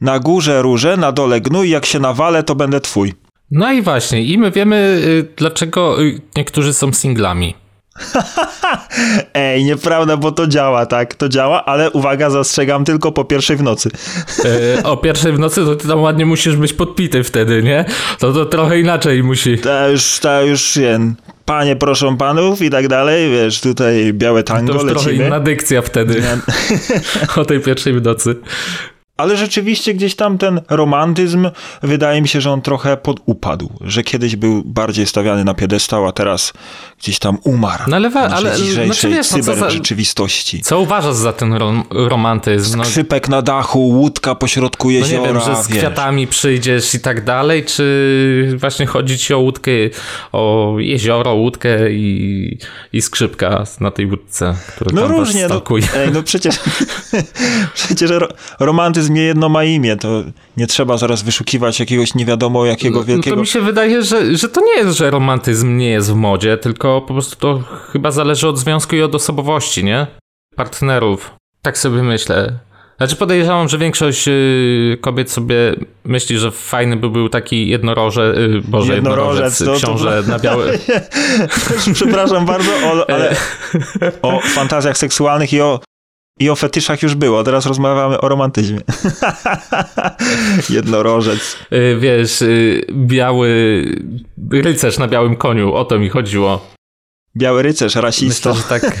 [0.00, 3.14] na górze róże, na dole gnój, jak się nawalę, to będę twój.
[3.50, 7.54] No i właśnie, i my wiemy, y, dlaczego y, niektórzy są singlami.
[9.34, 13.62] Ej, nieprawda, bo to działa, tak, to działa, ale uwaga, zastrzegam tylko po pierwszej w
[13.62, 13.90] nocy.
[14.78, 17.84] E, o pierwszej w nocy to ty tam ładnie musisz być podpity wtedy, nie?
[18.18, 19.58] To to trochę inaczej musi.
[19.58, 20.78] To już, to już,
[21.48, 25.14] panie proszą panów i tak dalej, wiesz, tutaj białe tango to już lecimy.
[25.14, 26.22] trochę inna dykcja wtedy,
[27.36, 28.36] o tej pierwszej w nocy.
[29.18, 31.50] Ale rzeczywiście gdzieś tam ten romantyzm,
[31.82, 33.70] wydaje mi się, że on trochę podupadł.
[33.80, 36.52] Że kiedyś był bardziej stawiany na piedestał, a teraz
[36.98, 37.84] gdzieś tam umarł.
[37.88, 40.62] No ale, ale dzisiejszej znaczy, wiesz, cyber no rzeczywistości.
[40.62, 42.78] Co uważasz za ten rom romantyzm?
[42.78, 45.22] No, Skrzypek na dachu, łódka pośrodku jeziora.
[45.22, 45.78] No nie wiem, że z wiesz.
[45.78, 49.70] kwiatami przyjdziesz i tak dalej, czy właśnie chodzi ci o łódkę,
[50.32, 52.58] o jezioro, łódkę i,
[52.92, 55.62] i skrzypka na tej łódce, która no tam różnie, no,
[55.96, 56.58] ej, no przecież,
[57.74, 58.10] przecież
[58.60, 60.24] romantyzm nie jedno ma imię, to
[60.56, 63.30] nie trzeba zaraz wyszukiwać jakiegoś nie wiadomo jakiego wielkiego...
[63.30, 66.14] No to mi się wydaje, że, że to nie jest, że romantyzm nie jest w
[66.14, 70.06] modzie, tylko po prostu to chyba zależy od związku i od osobowości, nie?
[70.56, 71.34] Partnerów.
[71.62, 72.58] Tak sobie myślę.
[72.98, 78.62] Znaczy podejrzewam, że większość y, kobiet sobie myśli, że fajny by był taki jednoroże, y,
[78.68, 80.30] boże, jednorożec, jednorożec książę to...
[80.30, 80.78] na biały...
[81.92, 83.36] Przepraszam bardzo, o, ale
[84.22, 85.80] o fantazjach seksualnych i o
[86.38, 88.80] i o fetyszach już było, teraz rozmawiamy o romantyzmie.
[90.70, 91.56] Jednorożec.
[91.72, 93.84] Y, wiesz, y, biały
[94.52, 96.66] rycerz na białym koniu, o to mi chodziło.
[97.36, 98.54] Biały rycerz, rasisto.
[98.54, 99.00] Myślę, że tak.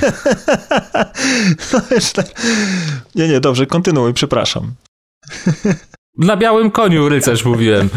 [1.72, 1.80] no,
[2.14, 2.26] tak.
[3.14, 4.74] Nie, nie, dobrze, kontynuuj, przepraszam.
[6.18, 7.88] Na białym koniu rycerz mówiłem.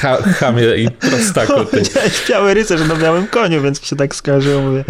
[0.00, 1.64] Ha, chamie i prostako.
[1.64, 1.82] Ty.
[2.28, 4.84] Biały rycerz na białym koniu, więc mi się tak skojarzyło, mówię.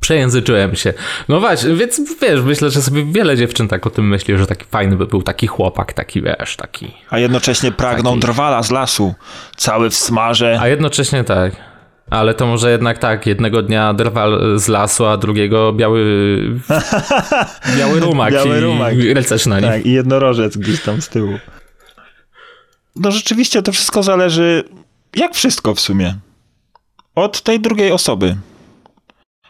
[0.00, 0.94] Przejęzyczyłem się.
[1.28, 4.64] No właśnie, więc wiesz, myślę, że sobie wiele dziewczyn tak o tym myśli, że taki
[4.64, 6.94] fajny by był taki chłopak, taki wiesz, taki...
[7.10, 8.20] A jednocześnie pragną taki...
[8.20, 9.14] drwala z lasu,
[9.56, 10.58] cały w smarze.
[10.60, 11.52] A jednocześnie tak.
[12.10, 16.04] Ale to może jednak tak, jednego dnia drwal z lasu, a drugiego biały
[17.78, 18.94] biały rumak biały i rumak.
[19.14, 19.70] rycerz na nim.
[19.70, 21.38] Tak, i jednorożec gdzieś tam z tyłu.
[22.96, 24.64] No rzeczywiście to wszystko zależy,
[25.16, 26.14] jak wszystko w sumie,
[27.14, 28.36] od tej drugiej osoby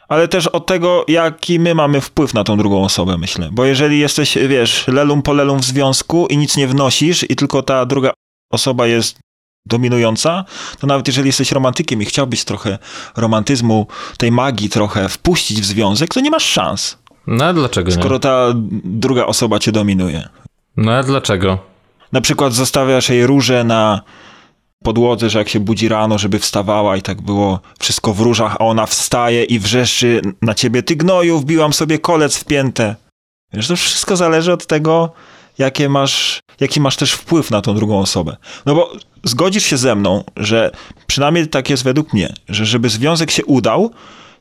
[0.08, 3.48] ale też od tego, jaki my mamy wpływ na tą drugą osobę, myślę.
[3.52, 7.62] Bo jeżeli jesteś, wiesz, lelum po lelum w związku i nic nie wnosisz i tylko
[7.62, 8.10] ta druga
[8.52, 9.18] osoba jest
[9.66, 10.44] dominująca,
[10.78, 12.78] to nawet jeżeli jesteś romantykiem i chciałbyś trochę
[13.16, 13.86] romantyzmu,
[14.18, 16.98] tej magii trochę wpuścić w związek, to nie masz szans.
[17.26, 18.20] No a dlaczego Skoro nie?
[18.20, 18.46] ta
[18.84, 20.28] druga osoba cię dominuje.
[20.76, 21.58] No a dlaczego?
[22.12, 24.00] Na przykład zostawiasz jej róże na
[24.84, 28.58] podłodze, że jak się budzi rano, żeby wstawała i tak było wszystko w różach, a
[28.58, 32.96] ona wstaje i wrzeszczy na ciebie, ty gnoju, wbiłam sobie kolec w piętę.
[33.52, 35.12] Wiesz, to wszystko zależy od tego,
[35.58, 38.36] jakie masz, jaki masz też wpływ na tą drugą osobę.
[38.66, 38.92] No bo
[39.24, 40.70] zgodzisz się ze mną, że
[41.06, 43.90] przynajmniej tak jest według mnie, że żeby związek się udał,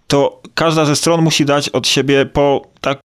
[0.07, 2.99] to każda ze stron musi dać od siebie po tak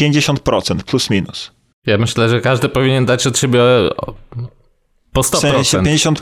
[0.00, 1.50] 50% plus minus.
[1.86, 3.60] Ja myślę, że każdy powinien dać od siebie
[5.12, 5.36] po 100%.
[5.36, 6.16] W sensie 50%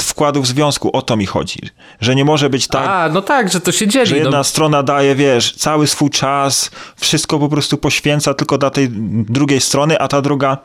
[0.00, 1.60] wkładu w związku, o to mi chodzi.
[2.00, 4.06] Że nie może być tak, A, no tak, że to się dzieli.
[4.06, 8.70] że jedna no, strona daje, wiesz, cały swój czas, wszystko po prostu poświęca tylko dla
[8.70, 8.88] tej
[9.28, 10.58] drugiej strony, a ta druga,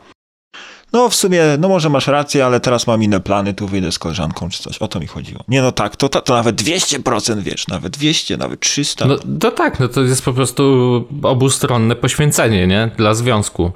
[0.92, 3.98] no w sumie, no może masz rację, ale teraz mam inne plany, tu wyjdę z
[3.98, 4.78] koleżanką czy coś.
[4.78, 5.44] O to mi chodziło.
[5.48, 9.06] Nie no tak, to, to, to nawet 200%, wiesz, nawet 200, nawet 300.
[9.26, 10.62] no, tak, no to jest po prostu
[11.22, 12.90] obustronne poświęcenie, nie?
[12.96, 13.72] Dla związku.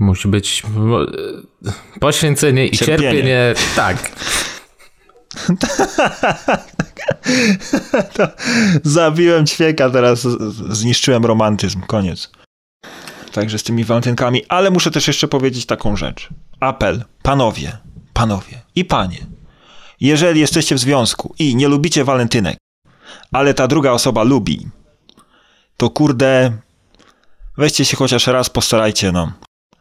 [0.00, 0.62] Musi być
[2.00, 3.00] poświęcenie i Cierpienie.
[3.00, 3.54] cierpienie.
[3.76, 4.10] Tak.
[8.82, 10.20] Zabiłem ćwieka, teraz
[10.70, 12.30] zniszczyłem romantyzm, koniec.
[13.32, 16.28] Także z tymi walentynkami, ale muszę też jeszcze powiedzieć taką rzecz.
[16.60, 17.78] Apel, panowie,
[18.12, 19.26] panowie i panie.
[20.00, 22.56] Jeżeli jesteście w związku i nie lubicie walentynek,
[23.32, 24.66] ale ta druga osoba lubi,
[25.76, 26.52] to kurde,
[27.58, 29.32] weźcie się chociaż raz, postarajcie, no.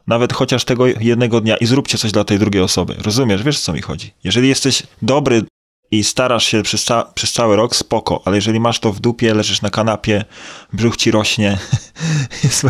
[0.07, 2.95] Nawet chociaż tego jednego dnia i zróbcie coś dla tej drugiej osoby.
[3.05, 4.13] Rozumiesz, wiesz o co mi chodzi.
[4.23, 5.43] Jeżeli jesteś dobry
[5.91, 9.33] i starasz się przez, ca- przez cały rok, spoko, ale jeżeli masz to w dupie,
[9.33, 10.25] leżysz na kanapie,
[10.73, 11.57] brzuch ci rośnie,
[12.43, 12.65] jest,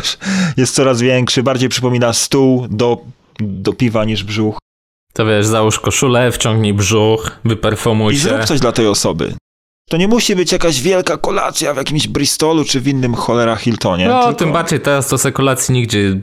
[0.57, 2.97] jest coraz większy, bardziej przypomina stół do,
[3.39, 4.57] do piwa niż brzuch.
[5.13, 8.23] To wiesz, załóż koszulę, wciągnij brzuch, wyperfumuj I się.
[8.23, 9.33] zrób coś dla tej osoby.
[9.89, 14.07] To nie musi być jakaś wielka kolacja w jakimś Bristolu czy w innym cholera Hiltonie.
[14.07, 14.33] No, tylko...
[14.33, 16.19] tym bardziej teraz to se kolacji nigdzie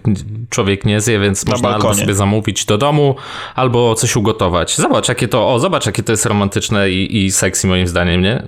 [0.50, 2.00] człowiek nie zje, więc Na można albo balkonie.
[2.00, 3.16] sobie zamówić do domu,
[3.54, 4.76] albo coś ugotować.
[4.76, 8.42] Zobacz, jakie to, o, zobacz, jakie to jest romantyczne i, i sexy moim zdaniem, nie?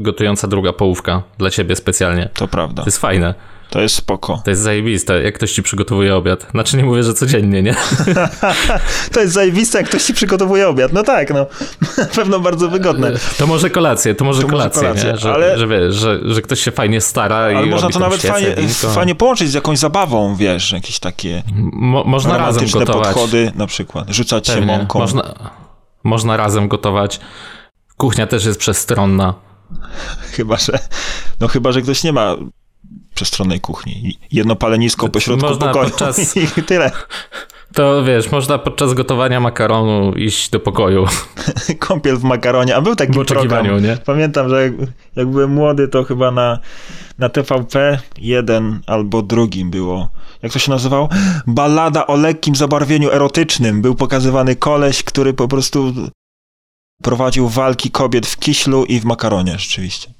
[0.00, 2.28] Gotująca druga połówka dla ciebie specjalnie.
[2.34, 2.82] To prawda.
[2.82, 3.34] To jest fajne.
[3.70, 4.40] To jest spoko.
[4.44, 6.46] To jest zajebiste, jak ktoś ci przygotowuje obiad.
[6.50, 7.74] Znaczy nie mówię, że codziennie, nie?
[9.12, 10.92] To jest zajebiste, jak ktoś ci przygotowuje obiad.
[10.92, 11.46] No tak, no.
[11.98, 13.12] Na pewno bardzo wygodne.
[13.38, 15.16] To może kolację, to może To może kolację?
[15.16, 18.22] Że, ale- że wiesz, że, że ktoś się fajnie stara i Ale można to nawet
[18.22, 18.90] fajnie, winko.
[18.90, 21.42] fajnie połączyć z jakąś zabawą, wiesz, jakieś takie
[21.72, 23.06] Mo, można razem gotować.
[23.08, 24.08] podchody na przykład.
[24.10, 24.66] Rzucać się Pewnie.
[24.66, 24.98] mąką.
[24.98, 25.34] Można,
[26.04, 27.20] można razem gotować.
[27.96, 29.34] Kuchnia też jest przestronna.
[30.32, 30.78] Chyba, że,
[31.40, 32.36] no chyba, że ktoś nie ma
[33.14, 34.18] przestronnej kuchni.
[34.32, 36.90] Jedno palenisko po środku Można pokoju podczas- i tyle.
[37.74, 41.06] To wiesz, można podczas gotowania makaronu iść do pokoju.
[41.78, 42.76] Kąpiel w makaronie.
[42.76, 43.82] A był taki W program.
[43.82, 43.96] nie?
[43.96, 44.72] Pamiętam, że jak,
[45.16, 46.58] jak byłem młody, to chyba na,
[47.18, 50.08] na TVP jeden albo drugim było.
[50.42, 51.08] Jak to się nazywało?
[51.46, 53.82] Ballada o lekkim zabarwieniu erotycznym.
[53.82, 55.94] Był pokazywany koleś, który po prostu
[57.02, 60.10] prowadził walki kobiet w kiślu i w makaronie, rzeczywiście.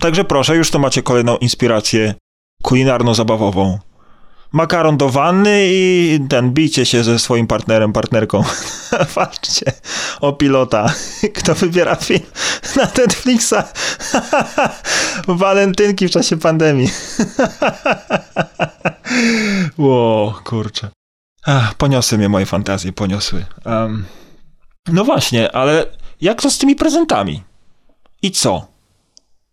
[0.00, 2.14] Także proszę, już to macie kolejną inspirację
[2.62, 3.78] kulinarno-zabawową.
[4.52, 8.44] Makaron do wanny i ten, bijcie się ze swoim partnerem, partnerką.
[9.14, 9.72] Walczcie
[10.20, 10.92] o pilota.
[11.36, 12.20] Kto wybiera film
[12.76, 13.54] na Netflixa?
[15.28, 16.90] Walentynki w czasie pandemii.
[19.78, 20.88] Ło, kurczę.
[21.46, 23.44] Ach, poniosły mnie moje fantazje, poniosły.
[23.64, 24.04] Em,
[24.88, 25.86] no właśnie, ale
[26.20, 27.42] jak to z tymi prezentami?
[28.22, 28.69] I co?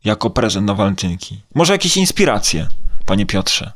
[0.07, 1.41] Jako prezent na walentynki.
[1.55, 2.67] Może jakieś inspiracje,
[3.05, 3.71] panie Piotrze?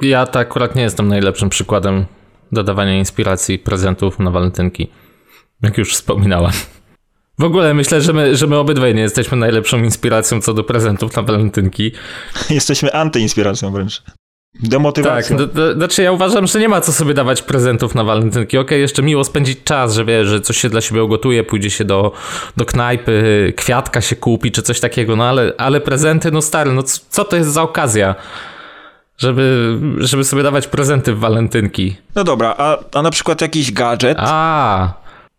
[0.00, 2.06] Ja to akurat nie jestem najlepszym przykładem
[2.52, 4.90] dodawania inspiracji prezentów na walentynki.
[5.62, 6.52] Jak już wspominałem.
[7.38, 11.16] W ogóle myślę, że my, że my obydwaj nie jesteśmy najlepszą inspiracją co do prezentów
[11.16, 11.92] na walentynki.
[12.50, 14.02] Jesteśmy antyinspiracją wręcz.
[14.60, 15.36] Tak, Demotywacją.
[15.36, 18.58] d- d- znaczy ja uważam, że nie ma co sobie dawać prezentów na walentynki.
[18.58, 21.84] Okej, jeszcze miło spędzić czas, że wiesz, że coś się dla siebie ugotuje, pójdzie się
[21.84, 22.12] do,
[22.56, 26.82] do knajpy, kwiatka się kupi, czy coś takiego, no ale, ale prezenty, no stary, no
[26.82, 28.14] c- co to jest za okazja?
[29.18, 31.96] Żeby, żeby sobie dawać prezenty w walentynki.
[32.14, 34.18] No dobra, a, a na przykład jakiś gadżet?
[34.20, 34.92] A,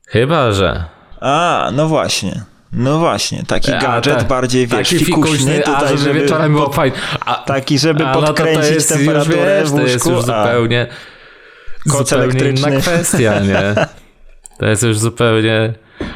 [0.08, 0.84] chyba, że.
[1.22, 2.44] A, no właśnie.
[2.76, 4.28] No właśnie, taki A, gadżet tak.
[4.28, 6.98] bardziej, wiesz, Taki fikuśny fikuśny, a tutaj, żeby, żeby, wieczorem było fajnie.
[7.26, 9.94] A, taki, żeby a, no to to podkręcić jest temperaturę już, wiesz, w To jest
[10.06, 10.88] łóżku, już a zupełnie,
[11.90, 12.70] Koc zupełnie elektryczny.
[12.70, 13.76] inna kwestia, nie?
[14.58, 15.74] To jest już zupełnie...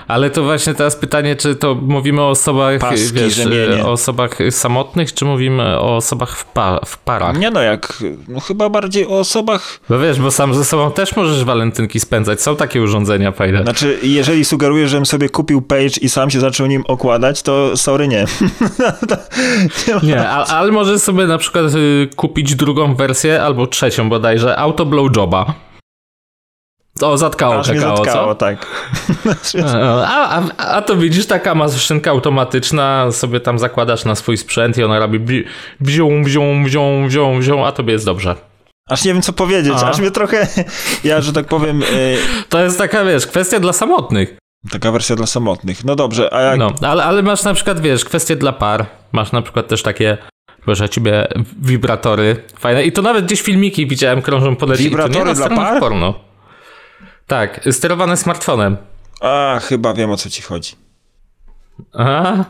[0.07, 3.39] Ale to właśnie teraz pytanie, czy to mówimy o osobach, Paski, wiesz,
[3.83, 7.37] o osobach samotnych, czy mówimy o osobach w, pa w parach?
[7.37, 11.15] Nie no, jak, no chyba bardziej o osobach, Bo wiesz, bo sam ze sobą też
[11.15, 12.41] możesz walentynki spędzać.
[12.41, 13.63] Są takie urządzenia fajne.
[13.63, 18.07] znaczy, jeżeli sugerujesz, żebym sobie kupił page i sam się zaczął nim okładać, to sorry,
[18.07, 18.25] nie.
[19.93, 24.57] nie Nie, a, ale możesz sobie na przykład y, kupić drugą wersję, albo trzecią bodajże,
[24.57, 25.68] auto blowjoba.
[27.01, 28.35] O, zatkało Aż kakao, zatkało, co?
[28.35, 28.65] tak.
[30.07, 34.83] A, a, a to widzisz, taka maszynka automatyczna, sobie tam zakładasz na swój sprzęt i
[34.83, 35.19] ona robi
[35.79, 38.35] bzią, bzią, bzią, bzią, bzią, a tobie jest dobrze.
[38.89, 39.89] Aż nie wiem, co powiedzieć, A.
[39.89, 40.47] aż mnie trochę,
[41.03, 42.17] ja, że tak powiem, y,
[42.49, 44.37] To jest taka, wiesz, kwestia dla samotnych.
[44.71, 45.85] taka wersja dla samotnych.
[45.85, 48.85] No dobrze, a jak, No, ale, ale masz na przykład, wiesz, kwestie dla par.
[49.11, 50.17] Masz na przykład też takie
[50.65, 51.27] Proszę ciebie,
[51.61, 52.43] wibratory.
[52.59, 52.83] Fajne.
[52.83, 54.83] I to nawet gdzieś filmiki widziałem, krążą po lecie.
[54.83, 55.79] Wibratory dla par?
[55.79, 56.13] porno.
[57.29, 58.77] Tak, sterowane smartfonem.
[59.21, 60.75] A, chyba wiem o co ci chodzi.
[61.93, 62.43] A,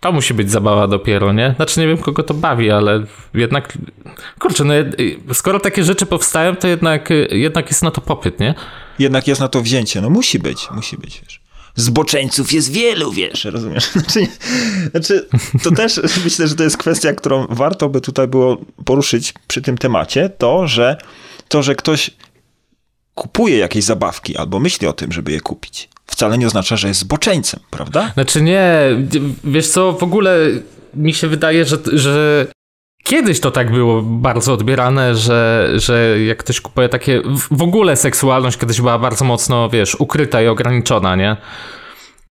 [0.00, 1.54] to musi być zabawa dopiero, nie?
[1.56, 3.04] Znaczy nie wiem kogo to bawi, ale
[3.34, 3.78] jednak,
[4.38, 4.74] kurczę, no,
[5.34, 8.54] skoro takie rzeczy powstają, to jednak, jednak jest na to popyt, nie?
[8.98, 11.40] Jednak jest na to wzięcie, no musi być, musi być, wiesz.
[11.74, 13.84] Zboczeńców jest wielu, wiesz, rozumiesz?
[13.92, 14.26] Znaczy,
[14.90, 15.28] znaczy,
[15.62, 19.78] to też myślę, że to jest kwestia, którą warto by tutaj było poruszyć przy tym
[19.78, 20.96] temacie, to, że
[21.48, 22.10] to, że ktoś
[23.14, 27.00] kupuje jakieś zabawki albo myśli o tym, żeby je kupić, wcale nie oznacza, że jest
[27.00, 28.10] zboczeńcem, prawda?
[28.14, 28.70] Znaczy nie,
[29.44, 30.36] wiesz co, w ogóle
[30.94, 32.46] mi się wydaje, że, że
[33.04, 38.58] kiedyś to tak było bardzo odbierane, że, że jak ktoś kupuje takie, w ogóle seksualność
[38.58, 41.36] kiedyś była bardzo mocno, wiesz, ukryta i ograniczona, nie?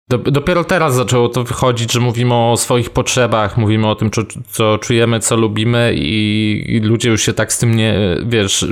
[0.10, 4.12] Dopiero teraz zaczęło to wychodzić, że mówimy o swoich potrzebach, mówimy o tym,
[4.50, 8.66] co czujemy, co lubimy i, i ludzie już się tak z tym nie, wiesz,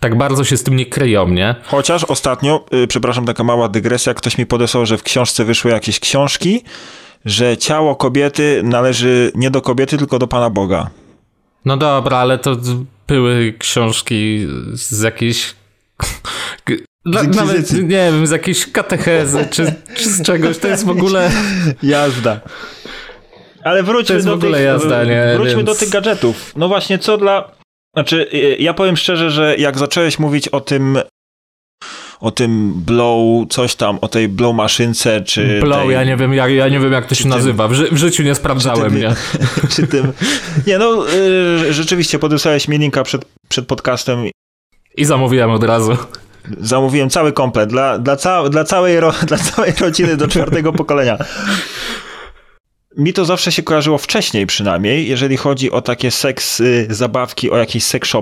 [0.00, 1.54] tak bardzo się z tym nie kryją, nie?
[1.64, 6.00] Chociaż ostatnio, yy, przepraszam, taka mała dygresja, ktoś mi podesłał, że w książce wyszły jakieś
[6.00, 6.62] książki,
[7.24, 10.90] że ciało kobiety należy nie do kobiety, tylko do Pana Boga.
[11.64, 12.56] No dobra, ale to
[13.08, 15.54] były książki z jakiejś...
[17.06, 21.30] Dla, nawet, nie wiem, z jakiejś katechezy, czy, czy z czegoś, to jest w ogóle...
[21.82, 22.40] Jazda.
[23.64, 25.66] Ale wróćmy, do tych, jazda, nie, wróćmy więc...
[25.66, 26.52] do tych gadżetów.
[26.56, 27.55] No właśnie, co dla
[27.96, 30.98] znaczy, y, y, ja powiem szczerze, że jak zacząłeś mówić o tym
[32.20, 35.60] o tym blow, coś tam, o tej blow maszynce, czy...
[35.60, 37.68] Blow, tej, ja nie wiem, ja, ja nie wiem jak to się tym, nazywa.
[37.68, 39.14] W, ży w, życiu nie sprawdzałem, czy tym, nie?
[39.74, 40.12] Czy tym...
[40.66, 44.18] Nie, no, y, rzeczywiście, podesłałeś mi linka przed, przed podcastem.
[44.96, 45.96] I zamówiłem od razu.
[46.60, 51.18] Zamówiłem cały komplet dla, dla, ca dla, całej, ro dla całej rodziny do czwartego pokolenia
[52.96, 57.56] mi to zawsze się kojarzyło wcześniej przynajmniej, jeżeli chodzi o takie seks y, zabawki, o
[57.56, 58.12] jakieś seks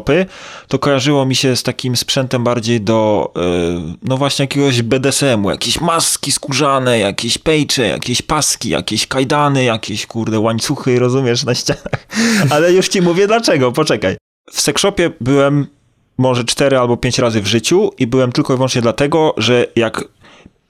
[0.68, 5.81] to kojarzyło mi się z takim sprzętem bardziej do, y, no właśnie jakiegoś BDSM-u, jakieś
[5.81, 12.07] maski skórzane, jakieś pejcze, jakieś paski, jakieś kajdany, jakieś kurde łańcuchy, rozumiesz, na ścianach.
[12.51, 14.16] Ale już ci mówię dlaczego, poczekaj.
[14.53, 15.66] W seks shopie byłem
[16.18, 20.05] może cztery albo pięć razy w życiu i byłem tylko i wyłącznie dlatego, że jak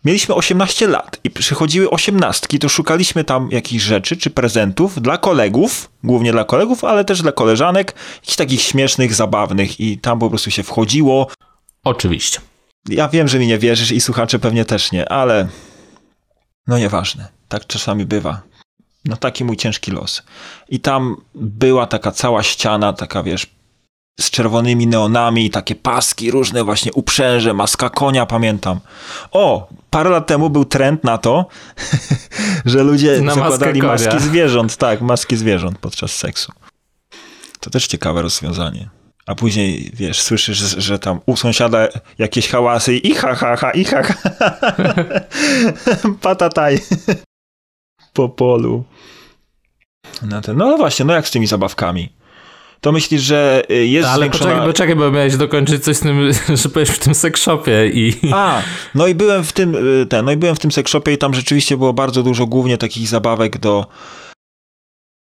[0.05, 5.91] Mieliśmy 18 lat i przychodziły osiemnastki, to szukaliśmy tam jakichś rzeczy czy prezentów dla kolegów,
[6.03, 10.51] głównie dla kolegów, ale też dla koleżanek, jakichś takich śmiesznych, zabawnych i tam po prostu
[10.51, 11.29] się wchodziło.
[11.85, 12.41] Oczywiście.
[12.89, 15.49] Ja wiem, że mi nie wierzysz i słuchacze pewnie też nie, ale
[16.67, 17.29] no nieważne.
[17.49, 18.43] Tak czasami bywa.
[19.05, 20.23] No taki mój ciężki los.
[20.69, 23.47] I tam była taka cała ściana, taka wiesz,
[24.21, 28.81] z czerwonymi neonami, takie paski, różne właśnie uprzęże, maska konia, pamiętam.
[29.33, 31.47] O, parę lat temu był trend na to,
[32.65, 36.53] że ludzie na zakładali maski zwierząt, tak, maski zwierząt podczas seksu.
[37.61, 38.89] To też ciekawe rozwiązanie.
[39.27, 41.89] A później, wiesz, słyszysz, że, że tam u sąsiada
[42.19, 44.15] jakieś hałasy i ha, ha, ha, i ha, ha.
[46.23, 46.79] Patataj.
[48.15, 48.85] po polu.
[50.23, 52.13] No, ten, no właśnie, no jak z tymi zabawkami?
[52.85, 54.51] To myślisz, że y, jest Ale zwiększona...
[54.51, 56.33] poczekaj, poczekaj, bo miałeś dokończyć coś z tym,
[56.63, 58.15] że byłeś w tym sekszopie i...
[58.33, 58.63] A,
[58.95, 61.35] no i byłem w tym, y, ten, no i byłem w tym sekszopie i tam
[61.35, 63.87] rzeczywiście było bardzo dużo głównie takich zabawek do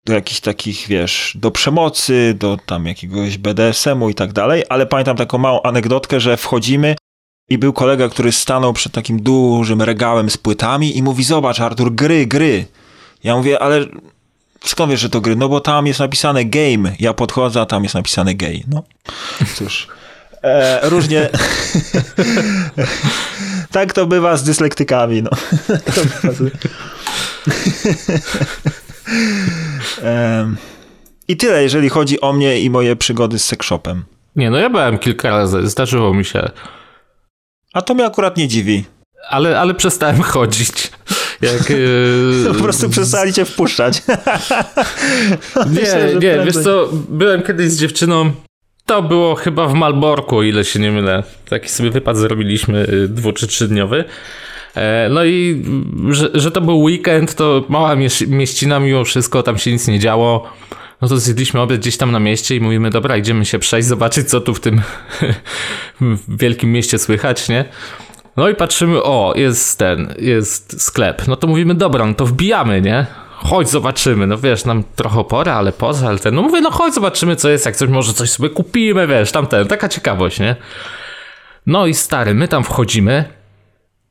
[0.06, 5.16] do jakichś takich, wiesz, do przemocy, do tam jakiegoś BDSM-u i tak dalej, ale pamiętam
[5.16, 6.96] taką małą anegdotkę, że wchodzimy
[7.50, 11.94] i był kolega, który stanął przed takim dużym regałem z płytami i mówi, zobacz Artur,
[11.94, 12.64] gry, gry.
[13.24, 13.86] Ja mówię, ale
[14.64, 15.36] skąd wiesz, że to gry?
[15.36, 16.92] No bo tam jest napisane game.
[16.98, 18.64] Ja podchodzę, a tam jest napisane gay.
[18.68, 18.82] No
[19.54, 19.88] cóż.
[20.42, 21.28] E, różnie.
[23.72, 25.22] tak to bywa z dyslektykami.
[25.22, 25.30] No.
[30.02, 30.48] e,
[31.28, 34.04] I tyle, jeżeli chodzi o mnie i moje przygody z sekszopem.
[34.36, 36.50] Nie, no ja byłem kilka razy, zdarzyło mi się.
[37.72, 38.84] A to mnie akurat nie dziwi.
[39.28, 40.90] Ale, ale przestałem chodzić.
[41.43, 42.45] Jak, yy...
[42.57, 44.03] po prostu przestali cię wpuszczać.
[45.57, 46.45] nie, Myślę, nie, prędzej.
[46.45, 48.32] wiesz co, byłem kiedyś z dziewczyną,
[48.86, 51.22] to było chyba w Malborku, o ile się nie mylę.
[51.49, 54.05] Taki sobie wypad zrobiliśmy y, dwu czy trzydniowy.
[54.74, 55.64] E, no i
[56.11, 57.97] że, że to był weekend, to mała
[58.28, 60.53] mieścina mimo wszystko, tam się nic nie działo.
[61.03, 64.28] No to zjedliśmy obiad gdzieś tam na mieście i mówimy, dobra, idziemy się przejść, zobaczyć
[64.28, 64.80] co tu w tym
[66.28, 67.64] wielkim mieście słychać, nie?
[68.39, 71.28] No i patrzymy, o, jest ten, jest sklep.
[71.28, 73.07] No to mówimy, dobra, no to wbijamy, nie?
[73.30, 74.26] Chodź, zobaczymy.
[74.26, 76.34] No wiesz, nam trochę pora, ale poza, ale ten.
[76.34, 79.66] No mówię, no chodź, zobaczymy, co jest, jak coś, może coś sobie kupimy, wiesz, tamten,
[79.66, 80.57] taka ciekawość, nie?
[81.66, 83.24] No i stary, my tam wchodzimy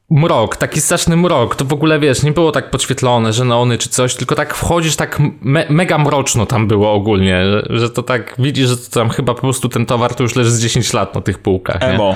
[0.09, 1.55] mrok, taki straszny mrok.
[1.55, 4.95] To w ogóle wiesz, nie było tak podświetlone, że neony czy coś, tylko tak wchodzisz,
[4.95, 9.09] tak me mega mroczno tam było ogólnie, że, że, to tak widzisz, że to tam
[9.09, 11.83] chyba po prostu ten towar to już leży z 10 lat na tych półkach.
[11.83, 12.15] Emo.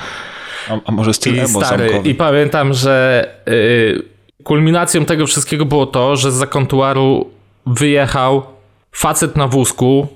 [0.69, 2.09] A, a, może styl I emo stary, zamkowy.
[2.09, 4.03] I pamiętam, że yy,
[4.43, 7.29] kulminacją tego wszystkiego było to, że z zakontuaru
[7.65, 8.43] wyjechał
[8.91, 10.07] facet na wózku,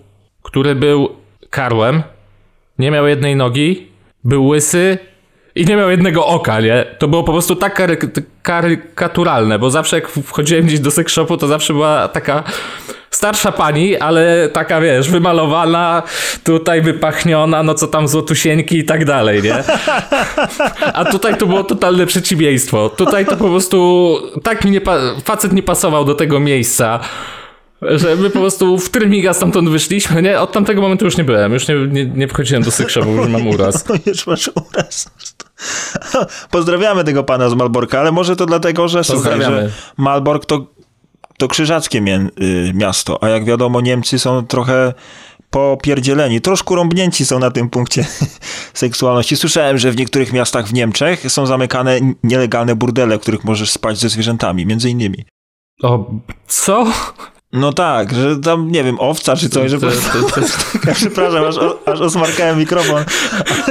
[0.43, 1.09] który był
[1.49, 2.03] karłem,
[2.79, 3.87] nie miał jednej nogi,
[4.23, 4.97] był łysy
[5.55, 6.85] i nie miał jednego oka, nie?
[6.99, 7.97] To było po prostu tak kary
[8.41, 12.43] karykaturalne, bo zawsze jak wchodziłem gdzieś do sex shopu, to zawsze była taka
[13.15, 16.03] starsza pani, ale taka, wiesz, wymalowana,
[16.43, 19.63] tutaj wypachniona, no co tam złotusieńki i tak dalej, nie?
[20.93, 22.89] A tutaj to było totalne przeciwieństwo.
[22.89, 24.81] Tutaj to po prostu tak mi nie
[25.23, 26.99] facet nie pasował do tego miejsca
[27.81, 30.39] że my po prostu w trymiga stamtąd wyszliśmy, nie?
[30.39, 33.47] Od tamtego momentu już nie byłem, już nie, nie, nie wchodziłem do sekszowu, już mam
[33.47, 33.85] uraz.
[34.05, 35.11] już masz uraz.
[36.51, 40.67] Pozdrawiamy tego pana z Malborka, ale może to dlatego, że słuchaj, że Malbork to,
[41.37, 44.93] to krzyżackie y, miasto, a jak wiadomo Niemcy są trochę
[45.49, 48.05] popierdzieleni, troszkę rąbnięci są na tym punkcie
[48.73, 49.37] seksualności.
[49.37, 53.97] Słyszałem, że w niektórych miastach w Niemczech są zamykane nielegalne burdele, w których możesz spać
[53.97, 55.25] ze zwierzętami, między innymi.
[55.83, 56.11] O,
[56.47, 56.85] co?
[57.55, 60.41] No tak, że tam, nie wiem, owca czy coś, że to, to,
[60.85, 63.03] to, przepraszam, aż, aż osmarkałem mikrofon.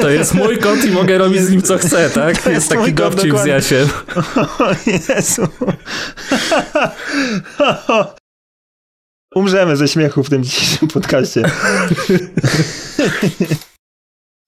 [0.01, 2.43] To jest mój kot i mogę robić z nim co chcę, tak?
[2.43, 3.89] To jest, jest taki dowcip z Jasiem.
[4.59, 5.49] O Jezu.
[9.35, 11.43] Umrzemy ze śmiechu w tym dzisiejszym podcaście.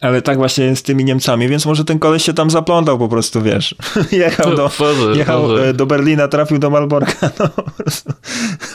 [0.00, 3.42] Ale tak właśnie z tymi Niemcami, więc może ten koleś się tam zaplątał po prostu,
[3.42, 3.74] wiesz.
[4.12, 5.74] Jechał, do, Boże, jechał Boże.
[5.74, 8.12] do Berlina, trafił do Malborka, no po prostu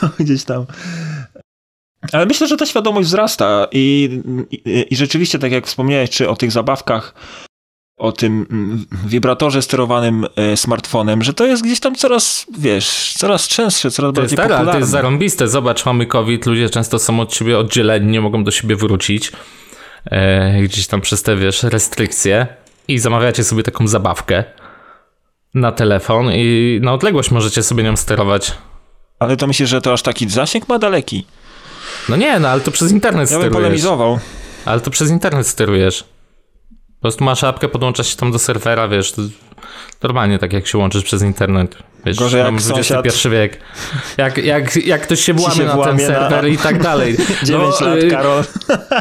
[0.02, 0.66] no, gdzieś tam.
[2.12, 4.20] Ale myślę, że ta świadomość wzrasta i,
[4.50, 7.14] i, i rzeczywiście, tak jak wspomniałeś, czy o tych zabawkach,
[7.98, 8.46] o tym
[9.06, 14.20] wibratorze sterowanym e, smartfonem, że to jest gdzieś tam coraz, wiesz, coraz częstsze, coraz to
[14.20, 14.72] bardziej jest, popularne.
[14.72, 15.48] to jest zarąbiste.
[15.48, 19.32] Zobacz, mamy COVID, ludzie często są od siebie oddzieleni, nie mogą do siebie wrócić
[20.62, 22.46] gdzieś tam przez te, wiesz, restrykcje
[22.88, 24.44] i zamawiacie sobie taką zabawkę
[25.54, 28.52] na telefon i na odległość możecie sobie nią sterować.
[29.18, 31.26] Ale to myślisz, że to aż taki zasięg ma daleki?
[32.08, 33.44] No nie, no ale to przez internet ja sterujesz.
[33.44, 34.18] Ja bym polemizował.
[34.64, 36.04] Ale to przez internet sterujesz.
[37.02, 39.12] Po prostu masz apkę, podłączasz się tam do serwera, wiesz,
[40.02, 41.76] normalnie tak jak się łączysz przez internet.
[42.06, 43.32] Wiesz, Gorzej jak XXI sąsiad...
[43.32, 43.58] wiek.
[44.16, 46.48] Jak, jak, jak ktoś się włamie na ten serwer na...
[46.48, 47.16] i tak dalej.
[47.42, 48.44] 9 no, lat, y, Karol.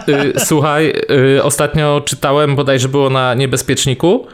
[0.09, 0.93] Y, słuchaj,
[1.37, 4.27] y, ostatnio czytałem, bodajże było na Niebezpieczniku,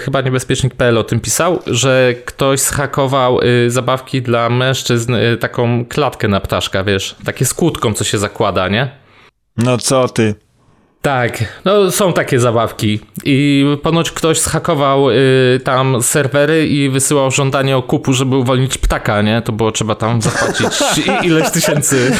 [0.00, 6.84] chyba niebezpiecznik.pl o tym pisał, że ktoś zhakował zabawki dla mężczyzn, taką klatkę na ptaszka,
[6.84, 8.90] wiesz, takie z kłódką, co się zakłada, nie?
[9.56, 10.34] No co ty?
[11.04, 17.76] Tak, no są takie zabawki i ponoć ktoś zhakował y, tam serwery i wysyłał żądanie
[17.76, 19.42] okupu, żeby uwolnić ptaka, nie?
[19.42, 20.68] To było trzeba tam zapłacić
[21.26, 22.12] ileś tysięcy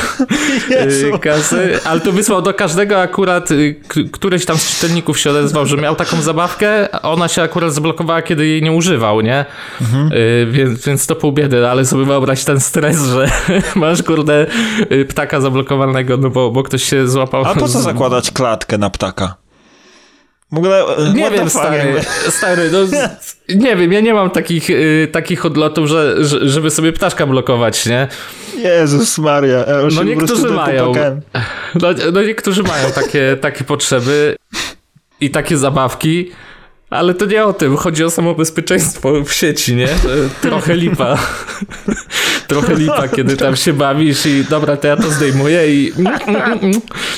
[0.70, 3.80] y, kasy, ale to wysłał do każdego akurat, y,
[4.12, 8.22] któryś tam z czytelników się odezwał, że miał taką zabawkę, a ona się akurat zablokowała,
[8.22, 9.44] kiedy jej nie używał, nie?
[9.80, 10.12] Mhm.
[10.12, 13.30] Y, więc, więc to pół biedy, ale sobie wyobraź ten stres, że
[13.80, 14.46] masz kurde
[14.92, 17.44] y, ptaka zablokowanego, no bo, bo ktoś się złapał.
[17.44, 18.73] A po co zakładać klatkę?
[18.78, 19.36] Na ptaka.
[20.52, 22.78] W ogóle, e, nie wiem, stary, stary no,
[23.54, 27.86] nie wiem, ja nie mam takich, y, takich odlotów, że, że, żeby sobie ptaszka blokować,
[27.86, 28.08] nie?
[28.56, 29.58] Jezus Maria.
[29.58, 30.92] Ja no niektórzy mają.
[31.74, 34.36] No, no, niektórzy mają takie, takie potrzeby
[35.20, 36.32] i takie zabawki.
[36.94, 39.88] Ale to nie o tym, chodzi o samo bezpieczeństwo w sieci, nie?
[40.40, 41.18] Trochę lipa.
[42.48, 45.92] Trochę lipa, kiedy tam się bawisz i dobra, to ja to zdejmuję i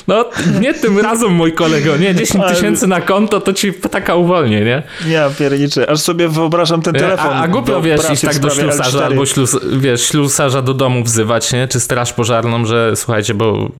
[0.08, 2.14] no nie tym razem, mój kolego, nie?
[2.14, 4.82] 10 tysięcy na konto, to ci taka uwolnię, nie?
[5.06, 7.32] Ja pierniczę, aż sobie wyobrażam ten telefon.
[7.32, 11.52] A, a głupio, wiesz, iść tak do ślusarza albo ślus, wiesz, ślusarza do domu wzywać,
[11.52, 11.68] nie?
[11.68, 13.70] Czy straż pożarną, że słuchajcie, bo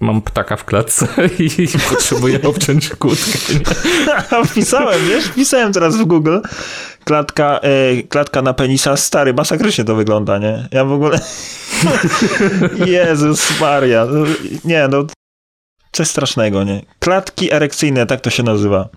[0.00, 1.06] mam ptaka w klatce
[1.38, 3.38] i, potrzebuję obciąć kłódkę.
[4.46, 5.24] Wpisałem, wiesz?
[5.24, 6.38] Wpisałem teraz w Google
[7.04, 8.96] klatka, e, klatka na penisa.
[8.96, 10.68] Stary, masakrycznie to wygląda, nie?
[10.72, 11.20] Ja w ogóle...
[12.86, 14.04] Jezus Maria.
[14.04, 14.26] No,
[14.64, 15.04] nie, no...
[15.92, 16.82] Coś strasznego, nie?
[16.98, 18.88] Klatki erekcyjne, tak to się nazywa.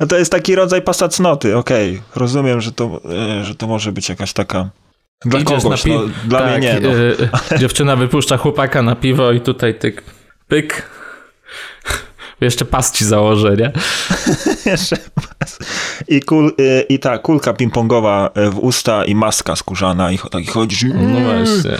[0.00, 1.90] A to jest taki rodzaj pasa cnoty, okej.
[1.90, 2.02] Okay.
[2.14, 3.00] Rozumiem, że to,
[3.40, 4.70] e, że to może być jakaś taka
[5.24, 6.80] dla Idziesz kogoś, pi- no, dla tak, mnie nie.
[6.80, 6.88] No.
[6.88, 10.02] Yy, dziewczyna wypuszcza chłopaka na piwo i tutaj tyk,
[10.48, 10.90] pyk.
[12.40, 13.72] Jeszcze pas ci założę, nie?
[14.72, 15.58] Jeszcze pas.
[16.08, 20.84] I, kul, yy, I ta kulka ping-pongowa w usta i maska skórzana i tak chodzisz.
[20.94, 21.78] No właśnie.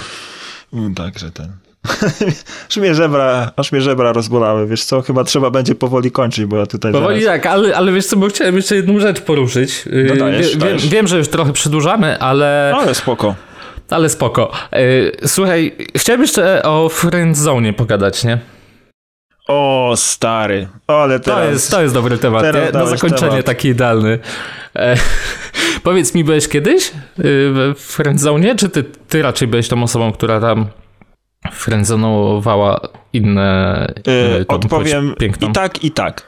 [0.72, 1.66] Mm, także ten.
[2.68, 6.57] Aż, mnie żebra, aż mnie żebra rozbolały, wiesz co, chyba trzeba będzie powoli kończyć, bo
[6.57, 7.43] ja tutaj Powoli zaraz...
[7.43, 9.84] tak, ale, ale wiesz co, bo chciałem jeszcze jedną rzecz poruszyć.
[10.09, 10.82] No dajesz, Wie, dajesz.
[10.82, 13.34] Wiem, wiem, że już trochę przedłużamy, ale, Ale spoko.
[13.91, 14.53] ale spoko.
[14.72, 18.39] Yy, Słuchaj, chciałem jeszcze o Friendzone pogadać, nie?
[19.49, 21.45] O, stary, ale teraz...
[21.45, 22.72] To jest, to jest dobry temat, teraz?
[22.72, 23.47] Na zakończenie temat.
[23.47, 24.18] taki idealny.
[24.76, 24.97] E,
[25.82, 26.93] powiedz mi, byłeś kiedyś y,
[27.74, 30.66] w friendzone, czy ty, ty raczej byłeś tą osobą, która tam
[31.53, 32.80] friendzonowała
[33.12, 35.49] inne Yy, odpowiem piękną?
[35.49, 36.26] i tak, i tak.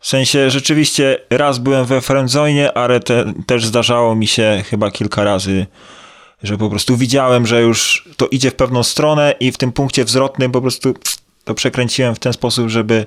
[0.00, 5.24] W sensie rzeczywiście raz byłem we friendzone, ale te, też zdarzało mi się chyba kilka
[5.24, 5.66] razy,
[6.42, 10.04] że po prostu widziałem, że już to idzie w pewną stronę i w tym punkcie
[10.04, 10.94] zwrotnym po prostu
[11.44, 13.06] to przekręciłem w ten sposób, żeby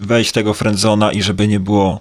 [0.00, 2.00] wejść w tego friendzona i żeby nie było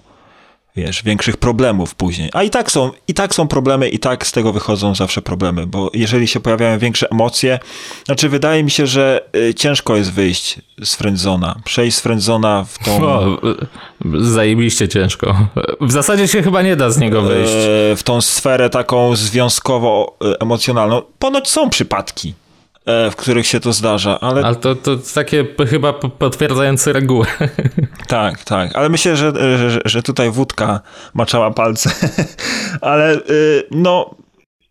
[0.78, 2.30] wiesz, większych problemów później.
[2.34, 5.68] A i tak są, i tak są problemy, i tak z tego wychodzą zawsze problemy,
[5.68, 7.60] bo jeżeli się pojawiają większe emocje,
[8.06, 12.80] znaczy wydaje mi się, że y, ciężko jest wyjść z friendzona, przejść z friendzona w
[12.86, 13.08] tą...
[13.08, 13.38] O,
[14.22, 15.38] zajebiście ciężko.
[15.82, 17.54] W zasadzie się chyba nie da z niego wyjść.
[17.54, 21.02] e, w tą sferę taką związkowo-emocjonalną.
[21.20, 22.47] Ponoć są przypadki, e,
[23.12, 27.26] w których się to zdarza, ale Ale to, to takie chyba potwierdzające regułę.
[28.08, 28.76] tak, tak.
[28.76, 29.34] Ale myślę, że,
[29.70, 30.80] że, że tutaj wódka
[31.14, 31.92] maczała palce.
[32.82, 34.16] ale y, no,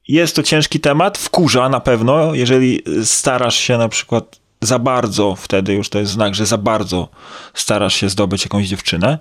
[0.09, 5.75] jest to ciężki temat, wkurza na pewno, jeżeli starasz się na przykład za bardzo, wtedy
[5.75, 7.09] już to jest znak, że za bardzo
[7.55, 9.19] starasz się zdobyć jakąś dziewczynę.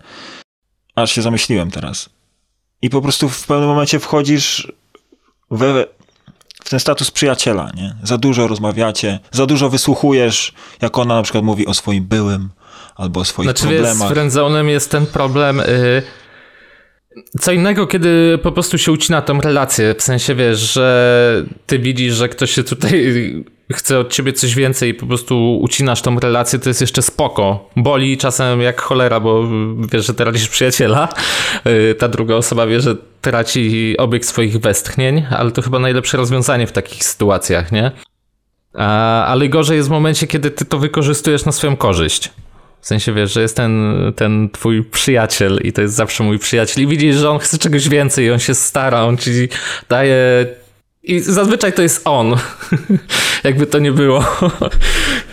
[0.96, 2.10] Aż się zamyśliłem teraz.
[2.82, 4.72] I po prostu w pewnym momencie wchodzisz
[5.52, 5.86] we,
[6.66, 7.96] w ten status przyjaciela, nie?
[8.04, 12.50] Za dużo rozmawiacie, za dużo wysłuchujesz, jak ona na przykład mówi o swoim byłym,
[12.96, 14.10] albo o swoich Znaczy z problemach.
[14.10, 15.60] friendzonem jest ten problem...
[15.60, 16.02] Y
[17.42, 22.14] co innego, kiedy po prostu się ucina tą relację, w sensie wiesz, że ty widzisz,
[22.14, 26.60] że ktoś się tutaj chce od ciebie coś więcej i po prostu ucinasz tą relację,
[26.60, 27.70] to jest jeszcze spoko.
[27.76, 29.44] Boli czasem jak cholera, bo
[29.92, 31.10] wiesz, że tracisz przyjaciela.
[31.68, 36.68] Y, Ta druga osoba wie, że traci obieg swoich westchnień, ale to chyba najlepsze rozwiązanie
[36.68, 37.92] w takich sytuacjach, nie?
[38.74, 42.32] A, ale gorzej jest w momencie, kiedy ty to wykorzystujesz na swoją korzyść.
[42.82, 46.84] W sensie wiesz, że jest ten, ten twój przyjaciel i to jest zawsze mój przyjaciel
[46.84, 49.32] i widzisz, że on chce czegoś więcej, on się stara, on ci
[49.90, 50.46] daje...
[51.08, 52.36] I zazwyczaj to jest on,
[53.44, 54.24] jakby to nie było.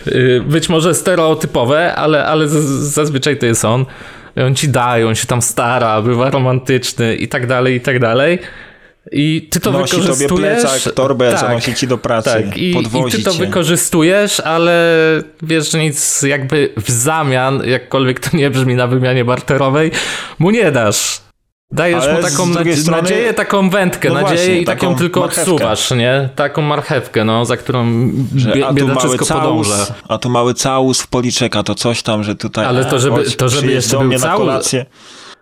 [0.07, 3.85] Y, Być może stereotypowe, ale, ale zazwyczaj to jest on.
[4.47, 8.39] On ci daje, on się tam stara, bywa romantyczny i tak dalej, i tak dalej.
[9.11, 10.61] I ty to Nosi tobie wykorzystujesz.
[10.63, 12.57] plecak, torbę, tak, zanosi ci do pracy, tak.
[12.57, 13.37] I, I ty to cię.
[13.39, 14.97] wykorzystujesz, ale
[15.41, 19.91] wiesz, że nic jakby w zamian, jakkolwiek to nie brzmi na wymianie barterowej,
[20.39, 21.21] mu nie dasz.
[21.73, 24.79] Dajesz Ale mu taką drugiej nadzie- strony- nadzieję, taką wędkę, No nadzieję właśnie, i taką
[24.81, 25.51] taką tylko marchewkę.
[25.53, 26.29] odsuwasz, nie?
[26.35, 29.93] Taką marchewkę, no, za którą bie, a tu mały biedaczysko całus, podąża.
[30.09, 32.65] a tu mały całus w policzeka, to coś tam, że tutaj...
[32.65, 34.71] Ale to, a, żeby- chodź, to, żeby jeszcze był całus.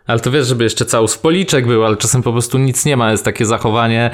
[0.08, 3.12] Ale to wiesz, żeby jeszcze cały spoliczek był, ale czasem po prostu nic nie ma,
[3.12, 4.12] jest takie zachowanie.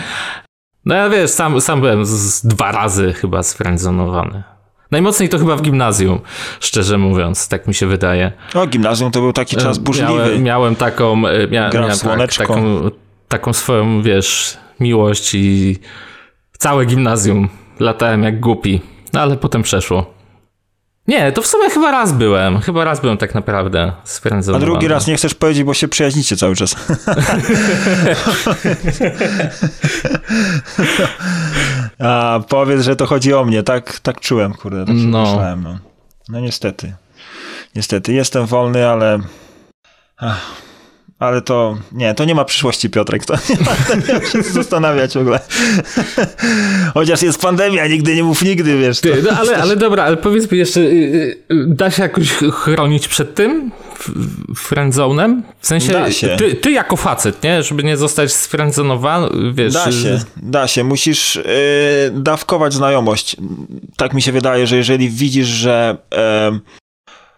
[0.85, 4.43] No ja wiesz, sam, sam byłem z, z dwa razy chyba sfriendzonowany.
[4.91, 6.19] Najmocniej to chyba w gimnazjum,
[6.59, 8.31] szczerze mówiąc, tak mi się wydaje.
[8.55, 10.13] O, gimnazjum to był taki czas burzliwy.
[10.13, 12.89] Miałem, miałem taką, e, mia, miałem tak, taką,
[13.27, 15.77] taką swoją, wiesz, miłość i
[16.57, 18.81] całe gimnazjum latałem jak głupi,
[19.13, 20.16] no, ale potem przeszło.
[21.07, 24.65] Nie, to w sumie chyba raz byłem, chyba raz byłem tak naprawdę A sfriendzonowany.
[24.71, 26.75] drugi raz nie chcesz powiedzieć, bo się przyjaźnicie cały czas.
[31.99, 33.63] A powiedz, że to chodzi o mnie.
[33.63, 34.85] Tak, tak czułem, kurde.
[34.85, 35.03] Tak No.
[35.03, 35.21] no.
[35.21, 35.63] myślałem.
[35.63, 35.77] No.
[36.29, 36.93] no niestety.
[37.75, 38.13] Niestety.
[38.13, 39.19] Jestem wolny, ale...
[40.17, 40.41] Ach,
[41.19, 41.77] ale to...
[41.91, 43.25] Nie, to nie ma przyszłości, Piotrek.
[43.25, 45.39] To nie ma, to nie ma się zastanawiać w ogóle.
[46.93, 49.01] Chociaż jest pandemia, nigdy nie mów nigdy, wiesz.
[49.01, 50.83] Ty, no ale, ale dobra, ale powiedz mi jeszcze, y,
[51.51, 53.71] y, da się jakoś ch- chronić przed tym
[54.55, 55.43] friendzonem?
[55.59, 56.35] W sensie, Da się.
[56.37, 57.63] Ty, ty jako facet, nie?
[57.63, 59.73] Żeby nie zostać sfriendzonowany, wiesz...
[59.73, 60.83] Da y, się, da się.
[60.83, 61.43] Musisz yy,
[62.21, 63.35] dawkować znajomość.
[63.97, 66.59] Tak mi się wydaje, że jeżeli widzisz, że em,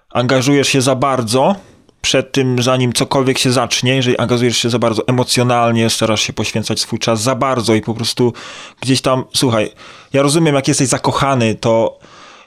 [0.10, 1.56] angażujesz się za bardzo
[2.02, 6.80] przed tym, zanim cokolwiek się zacznie, jeżeli angażujesz się za bardzo emocjonalnie, starasz się poświęcać
[6.80, 8.34] swój czas za bardzo i po prostu
[8.82, 9.72] gdzieś tam, słuchaj,
[10.14, 12.00] ja rozumiem, jak jesteś zakochany, to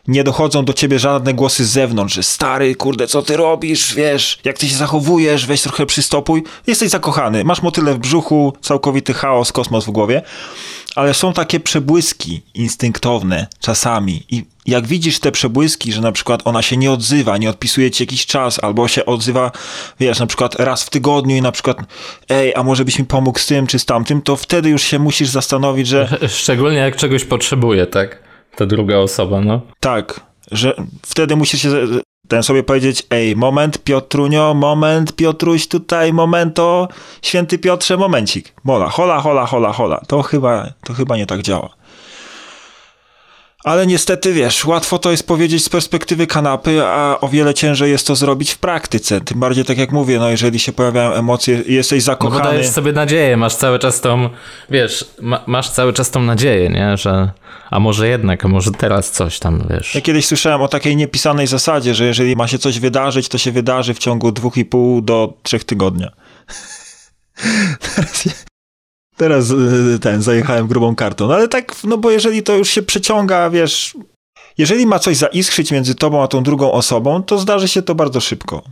[0.08, 4.38] nie dochodzą do ciebie żadne głosy z zewnątrz, że stary, kurde, co ty robisz, wiesz,
[4.44, 6.42] jak ty się zachowujesz, weź trochę przystopuj.
[6.66, 10.22] Jesteś zakochany, masz motyle w brzuchu, całkowity chaos, kosmos w głowie,
[10.96, 16.62] ale są takie przebłyski instynktowne czasami i jak widzisz te przebłyski, że na przykład ona
[16.62, 19.50] się nie odzywa, nie odpisuje ci jakiś czas, albo się odzywa,
[20.00, 21.76] wiesz, na przykład raz w tygodniu i na przykład
[22.28, 24.98] ej, a może byś mi pomógł z tym czy z tamtym, to wtedy już się
[24.98, 28.22] musisz zastanowić, że Szczególnie jak czegoś potrzebuje, tak?
[28.56, 29.60] Ta druga osoba, no.
[29.80, 30.20] Tak,
[30.50, 30.74] że
[31.06, 31.70] wtedy musisz się
[32.28, 36.88] ten sobie powiedzieć, ej, moment Piotrunio, moment Piotruś tutaj, momento,
[37.22, 38.54] święty Piotrze, momencik.
[38.64, 40.00] Mola, hola, hola, hola, hola.
[40.06, 41.68] To chyba, to chyba nie tak działa.
[43.64, 48.06] Ale niestety, wiesz, łatwo to jest powiedzieć z perspektywy kanapy, a o wiele ciężej jest
[48.06, 49.20] to zrobić w praktyce.
[49.20, 52.38] Tym bardziej, tak jak mówię, no jeżeli się pojawiają emocje, jesteś zakochany...
[52.38, 54.30] No bo dajesz sobie nadzieję, masz cały czas tą,
[54.70, 57.30] wiesz, ma, masz cały czas tą nadzieję, nie, że
[57.70, 59.94] a może jednak, a może teraz coś tam, wiesz.
[59.94, 63.52] Ja kiedyś słyszałem o takiej niepisanej zasadzie, że jeżeli ma się coś wydarzyć, to się
[63.52, 66.10] wydarzy w ciągu dwóch i pół do trzech tygodnia.
[67.96, 68.28] Teraz
[69.16, 71.28] Teraz y, ten, zajechałem grubą kartą.
[71.28, 73.96] No ale tak, no bo jeżeli to już się przeciąga, wiesz,
[74.58, 78.20] jeżeli ma coś zaiskrzyć między tobą a tą drugą osobą, to zdarzy się to bardzo
[78.20, 78.62] szybko.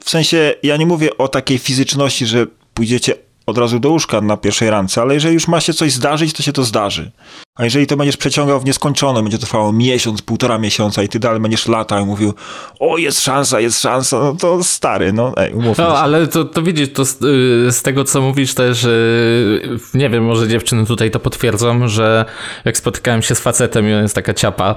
[0.00, 3.14] W sensie, ja nie mówię o takiej fizyczności, że pójdziecie
[3.46, 6.42] od razu do łóżka na pierwszej rance, ale jeżeli już ma się coś zdarzyć, to
[6.42, 7.10] się to zdarzy.
[7.54, 11.18] A jeżeli to będziesz przeciągał w nieskończone, będzie to trwało miesiąc, półtora miesiąca i ty
[11.18, 12.34] dalej będziesz latał i mówił,
[12.80, 16.62] o jest szansa, jest szansa, no to stary, no ej, umówmy No, ale to, to
[16.62, 21.10] widzisz, to z, y, z, tego co mówisz też, y, nie wiem, może dziewczyny tutaj
[21.10, 22.24] to potwierdzą, że
[22.64, 24.74] jak spotykałem się z facetem i on jest taka ciapa,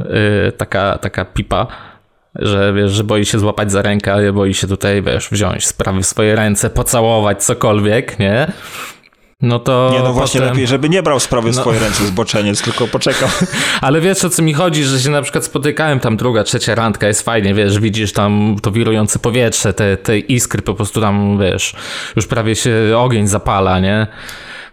[0.00, 1.66] y, taka, taka pipa,
[2.34, 6.02] że wiesz, że boi się złapać za rękę, ale boi się tutaj, wiesz, wziąć sprawy
[6.02, 8.52] w swoje ręce, pocałować cokolwiek, nie?
[9.42, 9.90] No to.
[9.92, 10.54] Nie, no właśnie potem...
[10.54, 11.62] lepiej, żeby nie brał sprawy w no.
[11.62, 13.28] swoje ręce zboczeniec, tylko poczekał.
[13.80, 17.08] Ale wiesz o co mi chodzi, że się na przykład spotykałem tam druga, trzecia randka,
[17.08, 21.74] jest fajnie, wiesz, widzisz tam to wirujące powietrze, te, te iskry po prostu tam, wiesz,
[22.16, 24.06] już prawie się ogień zapala, nie?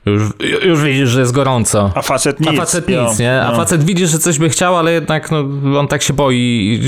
[0.05, 0.23] Już,
[0.63, 1.91] już widzisz, że jest gorąco.
[1.95, 2.49] A facet nic.
[2.49, 3.41] A facet nic, nie?
[3.41, 3.57] A no.
[3.57, 5.39] facet widzi, że coś by chciał, ale jednak no,
[5.79, 6.79] on tak się boi.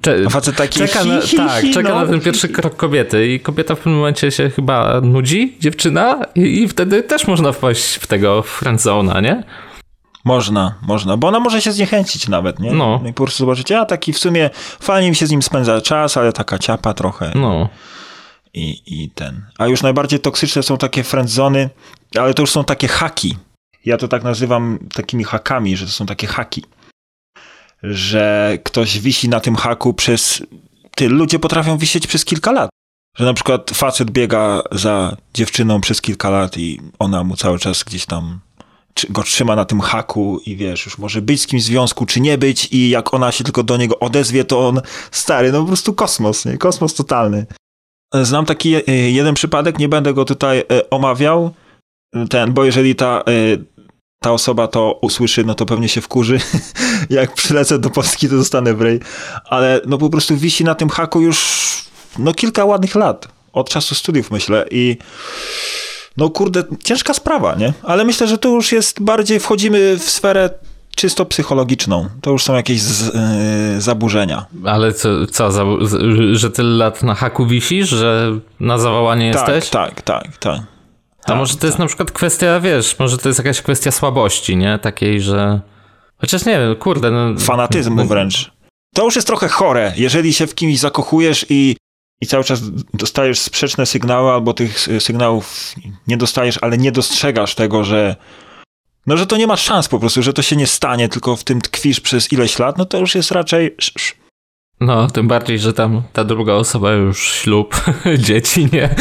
[0.00, 1.94] Cze A facet taki czeka na, hi, hi, Tak, hi, czeka no.
[1.94, 6.62] na ten pierwszy krok kobiety i kobieta w pewnym momencie się chyba nudzi, dziewczyna i,
[6.62, 9.42] i wtedy też można wpaść w tego friendzona, nie?
[10.24, 12.72] Można, można, bo ona może się zniechęcić nawet, nie?
[12.72, 13.02] No.
[13.08, 14.50] I po prostu zobaczycie, a taki w sumie
[14.80, 17.32] fajnie mi się z nim spędza czas, ale taka ciapa trochę.
[17.34, 17.68] No
[18.58, 19.46] i, i ten.
[19.58, 21.70] A już najbardziej toksyczne są takie friendzony,
[22.18, 23.36] ale to już są takie haki.
[23.84, 26.64] Ja to tak nazywam takimi hakami, że to są takie haki.
[27.82, 30.42] Że ktoś wisi na tym haku przez...
[30.96, 32.70] Ty, ludzie potrafią wisieć przez kilka lat.
[33.16, 37.84] Że na przykład facet biega za dziewczyną przez kilka lat i ona mu cały czas
[37.84, 38.40] gdzieś tam
[39.10, 42.20] go trzyma na tym haku i wiesz, już może być z kimś w związku, czy
[42.20, 44.80] nie być i jak ona się tylko do niego odezwie, to on
[45.10, 46.58] stary, no po prostu kosmos, nie?
[46.58, 47.46] Kosmos totalny.
[48.14, 51.54] Znam taki e, jeden przypadek, nie będę go tutaj e, omawiał,
[52.30, 53.22] ten, bo jeżeli ta, e,
[54.22, 56.40] ta osoba to usłyszy, no to pewnie się wkurzy.
[57.10, 59.00] Jak przylecę do Polski, to zostanę w rej.
[59.44, 61.68] Ale no po prostu wisi na tym haku już
[62.18, 63.28] no kilka ładnych lat.
[63.52, 64.96] Od czasu studiów myślę i
[66.16, 67.72] no kurde, ciężka sprawa, nie?
[67.82, 70.50] Ale myślę, że tu już jest bardziej, wchodzimy w sferę
[70.98, 72.08] czysto psychologiczną.
[72.20, 73.14] To już są jakieś z,
[73.74, 74.46] yy, zaburzenia.
[74.64, 75.50] Ale co, co
[76.32, 79.70] że tyle lat na haku wisisz, że na zawołanie tak, jesteś?
[79.70, 80.58] Tak, tak, tak.
[81.24, 81.84] A tak, może to jest tak.
[81.84, 84.78] na przykład kwestia, wiesz, może to jest jakaś kwestia słabości, nie?
[84.78, 85.60] Takiej, że...
[86.16, 87.10] Chociaż nie wiem, kurde.
[87.10, 87.40] No...
[87.40, 88.04] Fanatyzmu no...
[88.04, 88.50] wręcz.
[88.94, 91.76] To już jest trochę chore, jeżeli się w kimś zakochujesz i,
[92.20, 92.60] i cały czas
[92.94, 95.74] dostajesz sprzeczne sygnały, albo tych sygnałów
[96.06, 98.16] nie dostajesz, ale nie dostrzegasz tego, że
[99.08, 101.44] no, że to nie ma szans po prostu, że to się nie stanie, tylko w
[101.44, 103.76] tym tkwisz przez ileś lat, no to już jest raczej...
[104.80, 107.84] No, tym bardziej, że tam ta druga osoba już ślub,
[108.26, 108.94] dzieci, nie?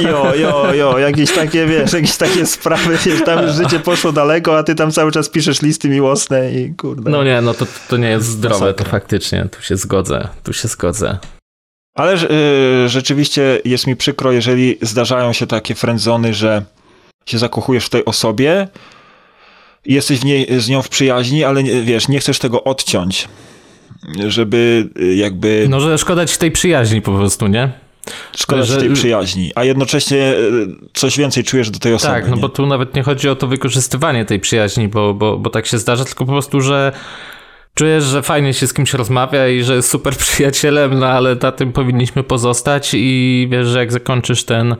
[0.00, 4.58] Jo, jo, jo, jakieś takie, wiesz, jakieś takie sprawy, wiesz, tam już życie poszło daleko,
[4.58, 7.10] a ty tam cały czas piszesz listy miłosne i kurde.
[7.10, 10.68] No nie, no to, to nie jest zdrowe, to faktycznie, tu się zgodzę, tu się
[10.68, 11.18] zgodzę.
[11.94, 16.62] Ale y, rzeczywiście jest mi przykro, jeżeli zdarzają się takie frędzony, że
[17.26, 18.68] się zakochujesz w tej osobie,
[19.86, 23.28] jesteś w niej, z nią w przyjaźni, ale wiesz, nie chcesz tego odciąć,
[24.26, 25.66] żeby y, jakby...
[25.68, 27.72] No, że szkoda ci tej przyjaźni po prostu, nie?
[28.36, 28.74] Szkoda że...
[28.74, 32.14] ci tej przyjaźni, a jednocześnie y, coś więcej czujesz do tej osoby.
[32.14, 32.42] Tak, no nie?
[32.42, 35.78] bo tu nawet nie chodzi o to wykorzystywanie tej przyjaźni, bo, bo, bo tak się
[35.78, 36.92] zdarza, tylko po prostu, że
[37.74, 41.52] czujesz, że fajnie się z kimś rozmawia i że jest super przyjacielem, no ale na
[41.52, 44.76] tym powinniśmy pozostać i wiesz, że jak zakończysz ten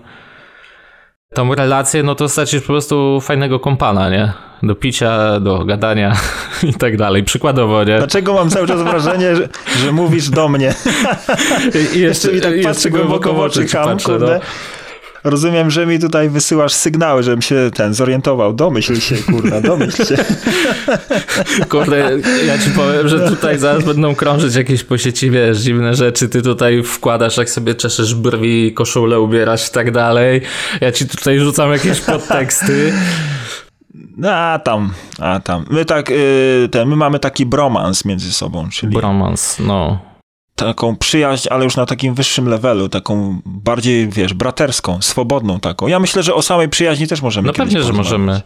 [1.35, 4.33] tą relację, no to stracisz po prostu fajnego kompana, nie?
[4.63, 6.17] Do picia, do gadania
[6.71, 7.25] i tak dalej.
[7.25, 7.99] Przykładowo, nie?
[7.99, 9.49] Dlaczego mam cały czas wrażenie, że,
[9.85, 10.75] że mówisz do mnie?
[11.75, 14.27] I jeszcze, jeszcze mi tak patrzy głęboko w oczy, ham, kurde.
[14.27, 14.41] No.
[15.25, 18.53] Rozumiem, że mi tutaj wysyłasz sygnały, żebym się ten zorientował.
[18.53, 20.17] Domyśl się, kurwa, domyśl się.
[21.71, 26.29] Kurde, ja ci powiem, że tutaj zaraz będą krążyć jakieś po sieci, wiesz, dziwne rzeczy.
[26.29, 30.41] Ty tutaj wkładasz, jak sobie czeszesz brwi, koszulę ubierasz i tak dalej.
[30.81, 32.93] Ja ci tutaj rzucam jakieś podteksty.
[33.95, 35.65] No, a tam, a tam.
[35.71, 39.99] My tak, y, ten, my mamy taki bromans między sobą, czyli Bromans, no.
[40.55, 45.87] taką przyjaźń, ale już na takim wyższym levelu, taką bardziej, wiesz, braterską, swobodną taką.
[45.87, 48.41] Ja myślę, że o samej przyjaźni też możemy No pewnie, że możemy.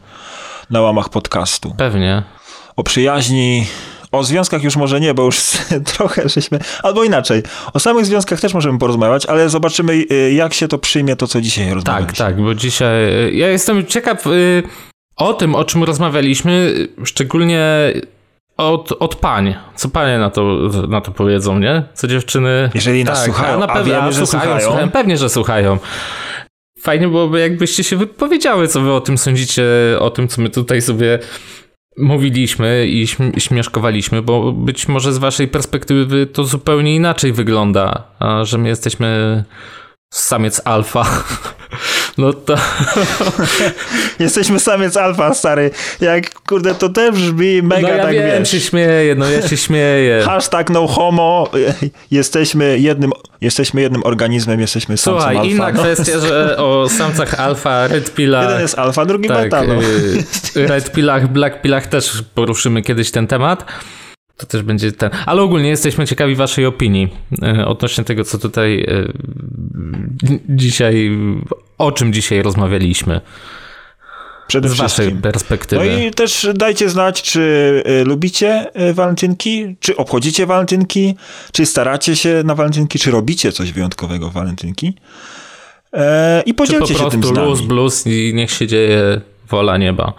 [0.70, 1.74] Na łamach podcastu.
[1.78, 2.22] Pewnie.
[2.76, 3.66] O przyjaźni,
[4.12, 5.40] o związkach już może nie, bo już
[5.96, 7.42] trochę żeśmy, albo inaczej.
[7.72, 11.40] O samych związkach też możemy porozmawiać, ale zobaczymy, y, jak się to przyjmie, to co
[11.40, 12.16] dzisiaj Tak, rozmawialiśmy.
[12.16, 13.04] tak, bo dzisiaj.
[13.28, 14.62] y, Ja jestem ciekaw y,
[15.16, 16.74] o tym, o czym rozmawialiśmy,
[17.04, 17.92] szczególnie
[18.56, 19.54] od, od pań.
[19.74, 20.42] Co panie na to,
[20.88, 21.82] na to powiedzą, nie?
[21.94, 22.70] Co dziewczyny.
[22.74, 24.66] Jeżeli nas słuchają, a na pewno wiemy, że słuchają, słuchają.
[24.66, 24.90] słuchają.
[24.90, 25.78] Pewnie, że słuchają.
[26.80, 29.64] Fajnie byłoby, jakbyście się wypowiedziały, co wy o tym sądzicie,
[30.00, 31.18] o tym, co my tutaj sobie
[31.98, 38.44] mówiliśmy i śm- śmieszkowaliśmy, bo być może z waszej perspektywy to zupełnie inaczej wygląda, a
[38.44, 39.44] że my jesteśmy
[40.12, 41.06] samiec alfa.
[42.18, 42.56] No to
[44.18, 45.70] Jesteśmy samiec alfa, stary.
[46.00, 48.50] Jak, kurde, to też brzmi mega no ja tak, wiem, wiesz.
[48.50, 50.22] się śmieję, no ja się śmieję.
[50.26, 51.50] Hashtag no homo.
[52.10, 55.50] Jesteśmy jednym, jesteśmy jednym organizmem, jesteśmy samcem Słuchaj, alfa.
[55.50, 55.82] inna no.
[55.82, 59.64] kwestia, że o samcach alfa, red pillach, Jeden jest alfa, drugi tak, beta.
[59.64, 59.74] No.
[59.82, 63.64] y, red pillach, black pillach też poruszymy kiedyś ten temat.
[64.36, 65.10] To też będzie ten.
[65.26, 67.08] Ale ogólnie jesteśmy ciekawi Waszej opinii
[67.58, 69.12] y, odnośnie tego, co tutaj y,
[70.48, 71.10] dzisiaj,
[71.78, 73.20] o czym dzisiaj rozmawialiśmy.
[74.46, 75.22] Przede Z Waszej wszystkim.
[75.22, 75.86] perspektywy.
[75.86, 77.40] No i też dajcie znać, czy
[78.00, 81.14] y, lubicie walentynki, czy obchodzicie walentynki,
[81.52, 84.94] czy staracie się na walentynki, czy robicie coś wyjątkowego w walentynki.
[85.92, 87.68] E, I Czy po podzielcie się tym z prostu luz, nami.
[87.68, 89.20] blues i niech się dzieje
[89.50, 90.12] wola nieba.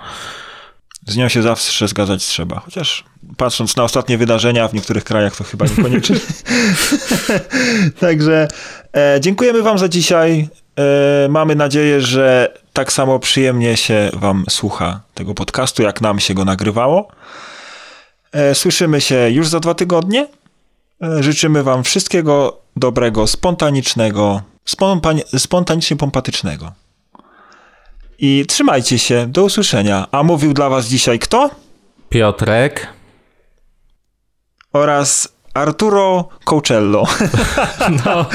[1.06, 2.60] Z nią się zawsze zgadzać trzeba.
[2.60, 3.03] Chociaż
[3.38, 6.15] patrząc na ostatnie wydarzenia w niektórych krajach, to chyba niekoniecznie.
[7.99, 8.48] Także
[8.95, 10.48] e, dziękujemy Wam za dzisiaj.
[10.80, 16.34] E, mamy nadzieję, że tak samo przyjemnie się Wam słucha tego podcastu, jak nam się
[16.34, 17.07] go nagrywało.
[18.32, 20.27] E, słyszymy się już za dwa tygodnie.
[21.03, 26.72] E, życzymy Wam wszystkiego dobrego, spontanicznego, spontani- spontanicznie pompatycznego.
[28.20, 30.08] I trzymajcie się, do usłyszenia.
[30.12, 31.50] A mówił dla Was dzisiaj kto?
[32.10, 32.88] Piotrek.
[34.74, 37.04] Oraz Arturo Coachello.
[38.06, 38.26] No,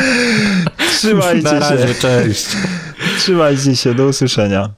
[0.99, 1.95] Trzymajcie na razie, się.
[1.95, 2.47] cześć.
[3.19, 4.71] Trzymajcie się, do usłyszenia.